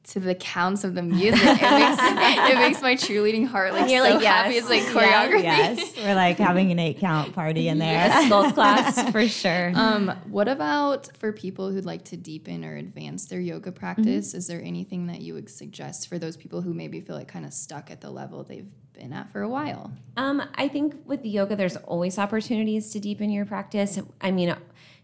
to 0.06 0.20
the 0.20 0.34
counts 0.34 0.84
of 0.84 0.96
the 0.96 1.04
music. 1.04 1.40
It 1.44 1.62
makes 1.62 2.50
it 2.52 2.56
makes 2.58 2.82
my 2.82 2.96
cheerleading 2.96 3.46
heart 3.46 3.74
like 3.74 3.92
You're 3.92 4.06
so 4.06 4.16
like, 4.16 4.24
happy. 4.26 4.54
yes. 4.56 4.62
It's 4.64 4.70
like 4.70 4.84
Yeah, 5.04 5.28
choreography. 5.30 5.44
yes, 5.44 5.98
we're 5.98 6.16
like 6.16 6.38
having 6.38 6.72
an 6.72 6.80
eight 6.80 7.00
count 7.00 7.34
party 7.34 7.68
in 7.68 7.78
there. 7.78 8.10
Skulls 8.26 8.52
class 8.54 9.12
for 9.12 9.28
sure. 9.28 9.72
Um, 9.76 10.10
what 10.30 10.48
about 10.48 11.16
for 11.18 11.32
people 11.32 11.70
who'd 11.70 11.86
like 11.86 12.06
to 12.06 12.18
deepen 12.18 12.66
or 12.66 12.76
advance 12.76 13.26
their 13.28 13.40
yoga 13.42 13.72
practice? 13.72 14.34
Is 14.34 14.48
there 14.48 14.62
anything 14.62 15.08
that 15.08 15.22
you 15.22 15.34
would 15.36 15.50
suggest 15.50 16.08
for 16.08 16.18
those 16.18 16.38
people 16.38 16.62
who 16.62 16.74
maybe 16.74 17.02
feel 17.02 17.16
like 17.16 17.28
kind 17.28 17.46
of 17.46 17.54
stuck 17.54 17.92
at 17.92 18.02
the 18.02 18.10
level 18.10 18.44
they've 18.44 18.68
been 18.94 19.14
at 19.14 19.32
for 19.32 19.42
a 19.42 19.50
while? 19.50 19.92
Um, 20.18 20.42
I 20.56 20.70
think 20.70 20.96
with 21.06 21.22
the 21.22 21.30
yoga, 21.30 21.56
there's 21.56 21.76
always 21.78 22.18
opportunities 22.18 22.90
to 22.92 23.00
deepen 23.00 23.30
your 23.30 23.46
practice. 23.46 24.00
I 24.22 24.32
mean, 24.32 24.56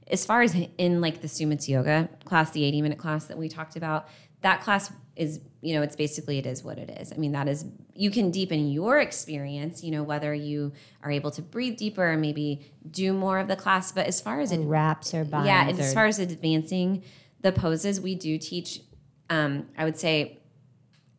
as 0.07 0.25
far 0.25 0.41
as 0.43 0.55
in 0.77 1.01
like 1.01 1.21
the 1.21 1.27
Sumit's 1.27 1.67
yoga 1.67 2.09
class, 2.25 2.51
the 2.51 2.63
80 2.63 2.81
minute 2.81 2.97
class 2.99 3.25
that 3.25 3.37
we 3.37 3.49
talked 3.49 3.75
about, 3.75 4.07
that 4.41 4.61
class 4.61 4.91
is, 5.15 5.39
you 5.61 5.73
know, 5.73 5.81
it's 5.81 5.95
basically 5.95 6.37
it 6.37 6.45
is 6.45 6.63
what 6.63 6.77
it 6.77 6.89
is. 6.99 7.11
I 7.13 7.15
mean, 7.15 7.31
that 7.31 7.47
is 7.47 7.65
you 7.93 8.11
can 8.11 8.31
deepen 8.31 8.69
your 8.69 8.99
experience, 8.99 9.83
you 9.83 9.91
know, 9.91 10.03
whether 10.03 10.33
you 10.33 10.73
are 11.01 11.09
able 11.11 11.31
to 11.31 11.41
breathe 11.41 11.77
deeper 11.77 12.11
or 12.11 12.17
maybe 12.17 12.71
do 12.89 13.13
more 13.13 13.39
of 13.39 13.47
the 13.47 13.55
class. 13.55 13.91
But 13.91 14.07
as 14.07 14.19
far 14.19 14.39
as 14.41 14.51
it, 14.51 14.59
Wraps 14.59 15.13
or 15.13 15.23
binds. 15.23 15.47
yeah, 15.47 15.67
and 15.69 15.79
as 15.79 15.93
far 15.93 16.05
as 16.05 16.19
advancing 16.19 17.03
the 17.41 17.51
poses, 17.51 17.99
we 18.01 18.15
do 18.15 18.37
teach. 18.37 18.81
Um, 19.29 19.67
I 19.77 19.85
would 19.85 19.97
say 19.97 20.39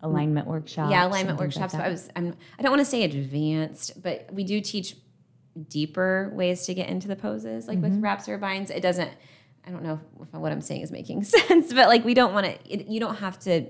alignment 0.03 0.47
workshops. 0.47 0.91
yeah 0.91 1.07
alignment 1.07 1.39
things 1.39 1.57
like 1.57 1.63
workshops 1.63 1.73
but 1.75 1.81
i 1.83 1.89
was 1.89 2.09
I'm, 2.15 2.37
i 2.59 2.63
don't 2.63 2.71
want 2.71 2.81
to 2.81 2.85
say 2.85 3.03
advanced 3.03 4.01
but 4.03 4.29
we 4.31 4.45
do 4.45 4.61
teach 4.61 4.95
deeper 5.69 6.31
ways 6.35 6.67
to 6.67 6.75
get 6.75 6.89
into 6.91 7.09
the 7.09 7.17
poses 7.17 7.67
like 7.67 7.79
Mm-hmm. 7.79 7.95
with 7.95 8.03
wraps 8.03 8.29
or 8.29 8.37
binds 8.39 8.71
it 8.71 8.83
doesn't 8.83 9.11
i 9.67 9.71
don't 9.71 9.83
know 9.83 10.01
if 10.21 10.33
what 10.33 10.53
i'm 10.53 10.61
saying 10.61 10.83
is 10.83 10.91
making 10.91 11.23
sense 11.37 11.73
but 11.73 11.89
like 11.89 12.05
we 12.05 12.15
don't 12.15 12.33
want 12.33 12.47
to 12.47 12.93
you 12.93 13.01
don't 13.01 13.17
have 13.17 13.39
to 13.39 13.67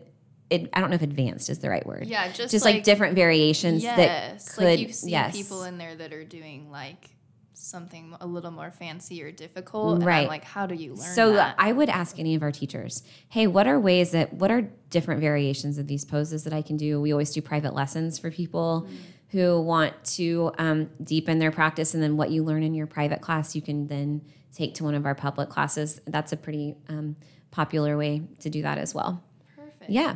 it, 0.49 0.69
i 0.73 0.81
don't 0.81 0.91
know 0.91 0.95
if 0.95 1.03
advanced 1.03 1.51
is 1.51 1.59
the 1.59 1.69
right 1.69 1.85
word 1.87 2.07
Yeah, 2.07 2.29
just, 2.31 2.53
just 2.53 2.65
like, 2.65 2.77
like- 2.77 2.85
different 2.85 3.15
variations 3.17 3.83
Yes, 3.83 4.47
that 4.47 4.55
could 4.55 4.65
like 4.65 4.79
you 4.79 4.93
see 4.93 5.11
yes 5.11 5.37
people 5.37 5.65
in 5.65 5.79
there 5.79 5.95
that 5.97 6.13
are 6.13 6.25
doing 6.25 6.71
like 6.71 7.11
something 7.59 8.15
a 8.21 8.27
little 8.27 8.51
more 8.51 8.71
fancy 8.71 9.23
or 9.23 9.31
difficult, 9.31 9.95
and 9.95 10.03
I'm 10.03 10.07
Right. 10.07 10.29
like, 10.29 10.45
how 10.45 10.67
do 10.67 10.75
you 10.75 10.91
learn 10.95 11.15
so 11.15 11.33
that? 11.33 11.55
I 11.59 11.73
would 11.73 11.89
ask 11.89 12.19
any 12.19 12.35
of 12.35 12.43
our 12.43 12.53
teachers, 12.53 13.03
hey, 13.31 13.47
what 13.47 13.67
are 13.67 13.81
ways 13.81 14.11
that 14.11 14.35
what 14.35 14.51
are 14.51 14.63
different 14.91 15.21
variations 15.21 15.79
of 15.79 15.87
these 15.87 16.05
poses 16.05 16.45
that 16.45 16.53
I 16.53 16.63
can 16.63 16.77
do? 16.77 17.01
We 17.01 17.13
always 17.13 17.31
do 17.33 17.41
private 17.41 17.75
lessons 17.75 18.19
for 18.19 18.31
people 18.31 18.87
mm. 18.89 18.97
Who 19.31 19.61
want 19.61 19.93
to 20.05 20.53
um, 20.59 20.91
deepen 21.03 21.39
their 21.39 21.51
practice, 21.51 21.95
and 21.95 22.03
then 22.03 22.17
what 22.17 22.31
you 22.31 22.45
learn 22.45 22.63
in 22.63 22.75
your 22.75 22.87
private 22.87 23.21
class, 23.21 23.55
you 23.55 23.63
can 23.63 23.87
then 23.89 24.23
take 24.55 24.75
to 24.75 24.85
one 24.85 24.95
of 24.95 25.05
our 25.05 25.15
public 25.15 25.49
classes. 25.49 26.01
That's 26.07 26.33
a 26.33 26.37
pretty 26.37 26.77
um, 26.89 27.17
popular 27.51 27.97
way 27.97 28.23
to 28.41 28.51
do 28.51 28.63
that 28.63 28.79
as 28.79 28.95
well. 28.95 29.23
Perfect. 29.57 29.91
Yeah. 29.91 30.15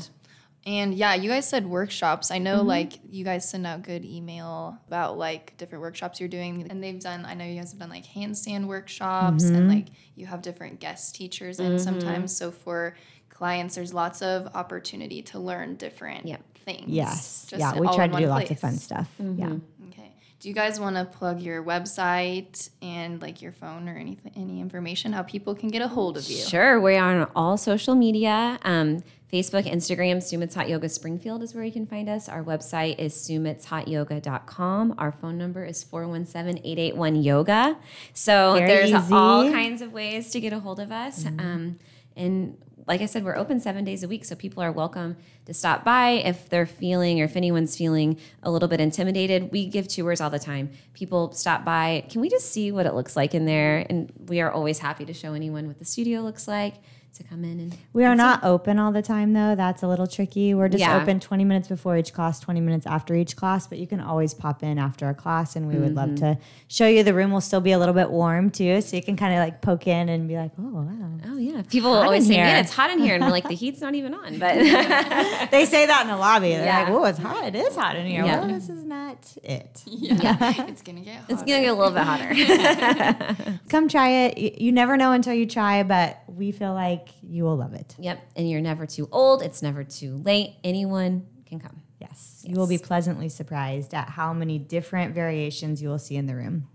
And 0.66 0.94
yeah, 0.94 1.14
you 1.14 1.31
guys 1.31 1.49
said 1.49 1.66
workshops. 1.66 2.31
I 2.31 2.37
know 2.38 2.59
Mm-hmm. 2.59 2.68
like 2.68 2.92
you 3.09 3.25
guys 3.25 3.49
send 3.49 3.66
out 3.66 3.83
good 3.83 4.05
email 4.05 4.79
about 4.87 5.16
like 5.16 5.57
different 5.57 5.81
workshops 5.81 6.20
you're 6.20 6.29
doing. 6.29 6.66
And 6.70 6.85
they've 6.85 7.01
done, 7.01 7.25
I 7.25 7.33
know 7.33 7.46
you 7.46 7.59
guys 7.59 7.70
have 7.73 7.81
done 7.81 7.88
like 7.88 8.05
handstand 8.05 8.66
workshops 8.66 9.44
and 9.44 9.57
Mm-hmm. 9.57 9.68
like 9.68 9.87
you 10.16 10.27
have 10.27 10.42
different 10.42 10.79
guest 10.79 11.14
teachers 11.14 11.61
in 11.61 11.79
sometimes. 11.79 12.37
So 12.37 12.51
for 12.51 12.94
clients, 13.31 13.75
there's 13.75 13.94
lots 13.94 14.20
of 14.20 14.49
opportunity 14.55 15.23
to 15.23 15.38
learn 15.38 15.77
different 15.77 16.27
Yep. 16.27 16.42
Things. 16.76 16.88
Yes. 16.88 17.46
just 17.48 17.61
Yeah, 17.61 17.78
we 17.78 17.87
all 17.87 17.94
try 17.94 18.06
to 18.06 18.16
do 18.16 18.22
one 18.28 18.30
lots 18.30 18.50
of 18.50 18.59
fun 18.59 18.76
stuff. 18.76 19.09
Mm-hmm. 19.20 19.40
Yeah. 19.40 19.88
Okay. 19.90 20.12
Do 20.40 20.48
you 20.48 20.54
guys 20.54 20.80
want 20.80 20.96
to 20.96 21.04
plug 21.04 21.40
your 21.40 21.62
website 21.62 22.70
and 22.80 23.20
like 23.20 23.42
your 23.42 23.52
phone 23.52 23.88
or 23.88 23.96
anything, 23.96 24.33
any 24.37 24.61
information, 24.61 25.12
how 25.12 25.22
people 25.22 25.54
can 25.54 25.68
get 25.68 25.83
a 25.83 25.88
hold 25.88 26.16
of 26.16 26.28
you? 26.28 26.37
Sure, 26.37 26.80
we 26.80 26.96
are 26.96 27.20
on 27.20 27.30
all 27.37 27.56
social 27.56 27.94
media. 27.94 28.59
Um, 28.62 29.02
Facebook, 29.33 29.64
Instagram, 29.70 30.20
Sumit's 30.20 30.56
Hot 30.56 30.68
Yoga 30.68 30.88
Springfield 30.88 31.42
is 31.42 31.54
where 31.54 31.62
you 31.62 31.70
can 31.70 31.87
find 31.87 32.09
us. 32.09 32.28
Our 32.28 32.42
website 32.42 32.98
is 32.98 33.14
sumitshotyoga.com. 33.14 34.94
Our 34.98 35.12
phone 35.12 35.38
number 35.38 35.64
is 35.64 35.85
417-881-YOGA. 35.85 37.76
So 38.12 38.54
Very 38.54 38.66
there's 38.66 38.90
easy. 38.90 39.14
all 39.14 39.48
kinds 39.50 39.83
of 39.83 39.92
ways 39.92 40.30
to 40.30 40.40
get 40.40 40.52
a 40.52 40.59
hold 40.59 40.80
of 40.80 40.90
us. 40.90 41.24
Um, 41.26 41.78
and 42.16 42.59
like 42.90 43.03
I 43.03 43.07
said, 43.07 43.22
we're 43.22 43.37
open 43.37 43.61
seven 43.61 43.85
days 43.85 44.03
a 44.03 44.09
week, 44.09 44.24
so 44.24 44.35
people 44.35 44.64
are 44.64 44.72
welcome 44.72 45.16
to 45.44 45.55
stop 45.55 45.85
by 45.85 46.11
if 46.11 46.48
they're 46.48 46.66
feeling 46.66 47.20
or 47.20 47.24
if 47.26 47.37
anyone's 47.37 47.76
feeling 47.76 48.18
a 48.42 48.50
little 48.50 48.66
bit 48.66 48.81
intimidated. 48.81 49.53
We 49.53 49.68
give 49.68 49.87
tours 49.87 50.20
all 50.20 50.29
the 50.29 50.40
time. 50.40 50.72
People 50.92 51.31
stop 51.31 51.64
by. 51.64 52.05
Can 52.11 52.20
we 52.20 52.29
just 52.29 52.50
see 52.50 52.72
what 52.72 52.87
it 52.87 52.94
looks 52.94 53.14
like 53.14 53.33
in 53.33 53.46
there? 53.46 53.87
And 53.88 54.12
we 54.26 54.40
are 54.40 54.50
always 54.50 54.81
happy 54.81 55.05
to 55.05 55.14
show 55.14 55.35
anyone 55.35 55.68
what 55.68 55.79
the 55.79 55.85
studio 55.85 56.22
looks 56.22 56.48
like 56.48 56.83
to 57.14 57.25
come 57.25 57.44
in 57.44 57.61
and 57.61 57.77
We 57.92 58.05
are 58.05 58.14
not 58.14 58.44
open 58.44 58.79
all 58.79 58.92
the 58.92 59.03
time 59.03 59.33
though. 59.33 59.55
That's 59.55 59.83
a 59.83 59.88
little 59.88 60.07
tricky. 60.07 60.55
We're 60.55 60.68
just 60.68 60.81
Yeah. 60.81 61.01
open 61.03 61.20
20 61.20 61.44
minutes 61.44 61.68
before 61.68 61.96
each 61.96 62.12
class, 62.12 62.40
20 62.40 62.61
minutes 62.61 62.87
after 62.87 63.14
each 63.14 63.37
class, 63.37 63.66
but 63.66 63.79
you 63.79 63.87
can 63.87 64.01
always 64.01 64.33
pop 64.35 64.62
in 64.62 64.79
after 64.79 65.09
a 65.09 65.14
class 65.14 65.57
and 65.57 65.68
we 65.68 65.77
would 65.77 65.94
love 65.94 66.11
Mm-hmm. 66.11 66.33
to 66.35 66.38
show 66.68 66.87
you 66.87 67.03
the 67.03 67.14
room 67.14 67.31
will 67.31 67.40
still 67.40 67.61
be 67.61 67.73
a 67.73 67.79
little 67.79 67.94
bit 67.94 68.11
warm 68.11 68.51
too. 68.51 68.81
So 68.81 68.96
you 68.96 69.03
can 69.03 69.16
kind 69.16 69.33
of 69.35 69.38
like 69.40 69.61
poke 69.61 69.87
in 69.87 70.09
and 70.09 70.29
be 70.29 70.37
like, 70.37 70.53
oh, 70.59 70.62
wow. 70.83 71.11
Oh 71.27 71.37
yeah, 71.37 71.62
people 71.68 71.94
hot 71.94 72.05
always 72.07 72.27
say, 72.27 72.35
here. 72.35 72.44
"Man, 72.44 72.57
it's 72.64 72.73
hot 72.73 72.90
in 72.90 72.99
here," 72.99 73.14
and 73.14 73.23
we're 73.25 73.31
like, 73.31 73.46
"The 73.49 73.55
heat's 73.55 73.81
not 73.83 73.94
even 73.94 74.14
on." 74.14 74.38
But 74.38 74.55
they 75.51 75.66
say 75.66 75.87
that 75.87 76.03
in 76.03 76.09
the 76.09 76.16
lobby. 76.16 76.49
They're 76.51 76.64
Yeah. 76.64 76.81
like, 76.81 76.88
oh, 76.90 77.05
it's 77.05 77.18
hot. 77.18 77.44
It 77.44 77.55
is 77.55 77.77
hot 77.77 77.96
in 77.96 78.07
here. 78.07 78.25
Yeah. 78.25 78.40
Well, 78.40 78.49
this 78.49 78.68
is 78.70 78.85
not 78.85 79.18
it. 79.42 79.83
Yeah. 79.87 80.55
it's 80.68 80.83
going 80.83 80.96
to 80.99 81.03
get 81.05 81.20
it's 81.29 81.42
gonna 81.42 81.61
get 81.61 81.68
a 81.68 81.75
little 81.75 81.92
bit 81.92 82.03
hotter. 82.03 83.46
Come 83.68 83.88
try 83.88 84.09
it. 84.11 84.61
You 84.61 84.73
never 84.73 84.96
know 84.96 85.12
until 85.12 85.35
you 85.35 85.46
try, 85.46 85.83
but 85.83 86.23
we 86.40 86.53
feel 86.53 86.72
like 86.72 87.11
you 87.22 87.44
will 87.44 87.57
love 87.57 87.74
it. 87.74 87.94
yep, 87.98 88.18
and 88.35 88.48
you're 88.50 88.62
never 88.62 88.87
too 88.87 89.07
old. 89.12 89.42
It's 89.42 89.61
never 89.61 89.85
too 89.85 90.16
late. 90.24 90.57
Anyone 90.64 91.26
can 91.44 91.61
come. 91.61 91.83
Yes. 92.00 92.42
You 92.48 92.57
will 92.57 92.66
be 92.66 92.79
pleasantly 92.79 93.29
surprised 93.29 93.92
at 93.92 94.09
how 94.09 94.33
many 94.33 94.59
different 94.59 95.14
variations 95.14 95.83
you 95.83 95.90
will 95.90 95.98
see 95.98 96.16
in 96.16 96.26
the 96.26 96.35
room. 96.35 96.66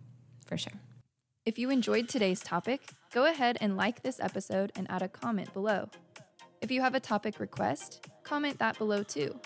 for 0.45 0.55
sure. 0.55 0.73
If 1.45 1.57
you 1.57 1.71
enjoyed 1.71 2.07
today's 2.07 2.41
topic, 2.41 2.81
go 3.11 3.25
ahead 3.25 3.57
and 3.59 3.75
like 3.75 4.03
this 4.03 4.19
episode 4.19 4.71
and 4.75 4.85
add 4.91 5.01
a 5.01 5.07
comment 5.07 5.51
below. 5.53 5.89
If 6.61 6.69
you 6.69 6.81
have 6.81 6.93
a 6.93 6.99
topic 6.99 7.39
request, 7.39 8.07
comment 8.23 8.59
that 8.59 8.77
below 8.77 9.01
too. 9.01 9.39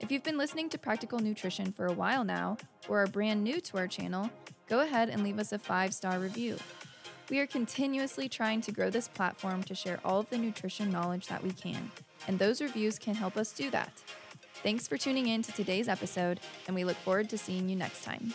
If 0.00 0.10
you've 0.10 0.24
been 0.24 0.38
listening 0.38 0.70
to 0.70 0.78
Practical 0.78 1.18
Nutrition 1.18 1.72
for 1.72 1.86
a 1.86 1.92
while 1.92 2.24
now, 2.24 2.56
or 2.88 3.02
are 3.02 3.06
brand 3.06 3.44
new 3.44 3.60
to 3.60 3.76
our 3.76 3.86
channel, 3.86 4.30
go 4.66 4.80
ahead 4.80 5.10
and 5.10 5.22
leave 5.22 5.38
us 5.38 5.52
a 5.52 5.58
five 5.58 5.92
star 5.92 6.18
review. 6.18 6.56
We 7.32 7.40
are 7.40 7.46
continuously 7.46 8.28
trying 8.28 8.60
to 8.60 8.72
grow 8.72 8.90
this 8.90 9.08
platform 9.08 9.62
to 9.62 9.74
share 9.74 9.98
all 10.04 10.20
of 10.20 10.28
the 10.28 10.36
nutrition 10.36 10.90
knowledge 10.90 11.28
that 11.28 11.42
we 11.42 11.50
can, 11.50 11.90
and 12.28 12.38
those 12.38 12.60
reviews 12.60 12.98
can 12.98 13.14
help 13.14 13.38
us 13.38 13.52
do 13.52 13.70
that. 13.70 13.90
Thanks 14.62 14.86
for 14.86 14.98
tuning 14.98 15.28
in 15.28 15.40
to 15.40 15.52
today's 15.52 15.88
episode, 15.88 16.40
and 16.66 16.76
we 16.76 16.84
look 16.84 16.98
forward 16.98 17.30
to 17.30 17.38
seeing 17.38 17.70
you 17.70 17.76
next 17.76 18.04
time. 18.04 18.34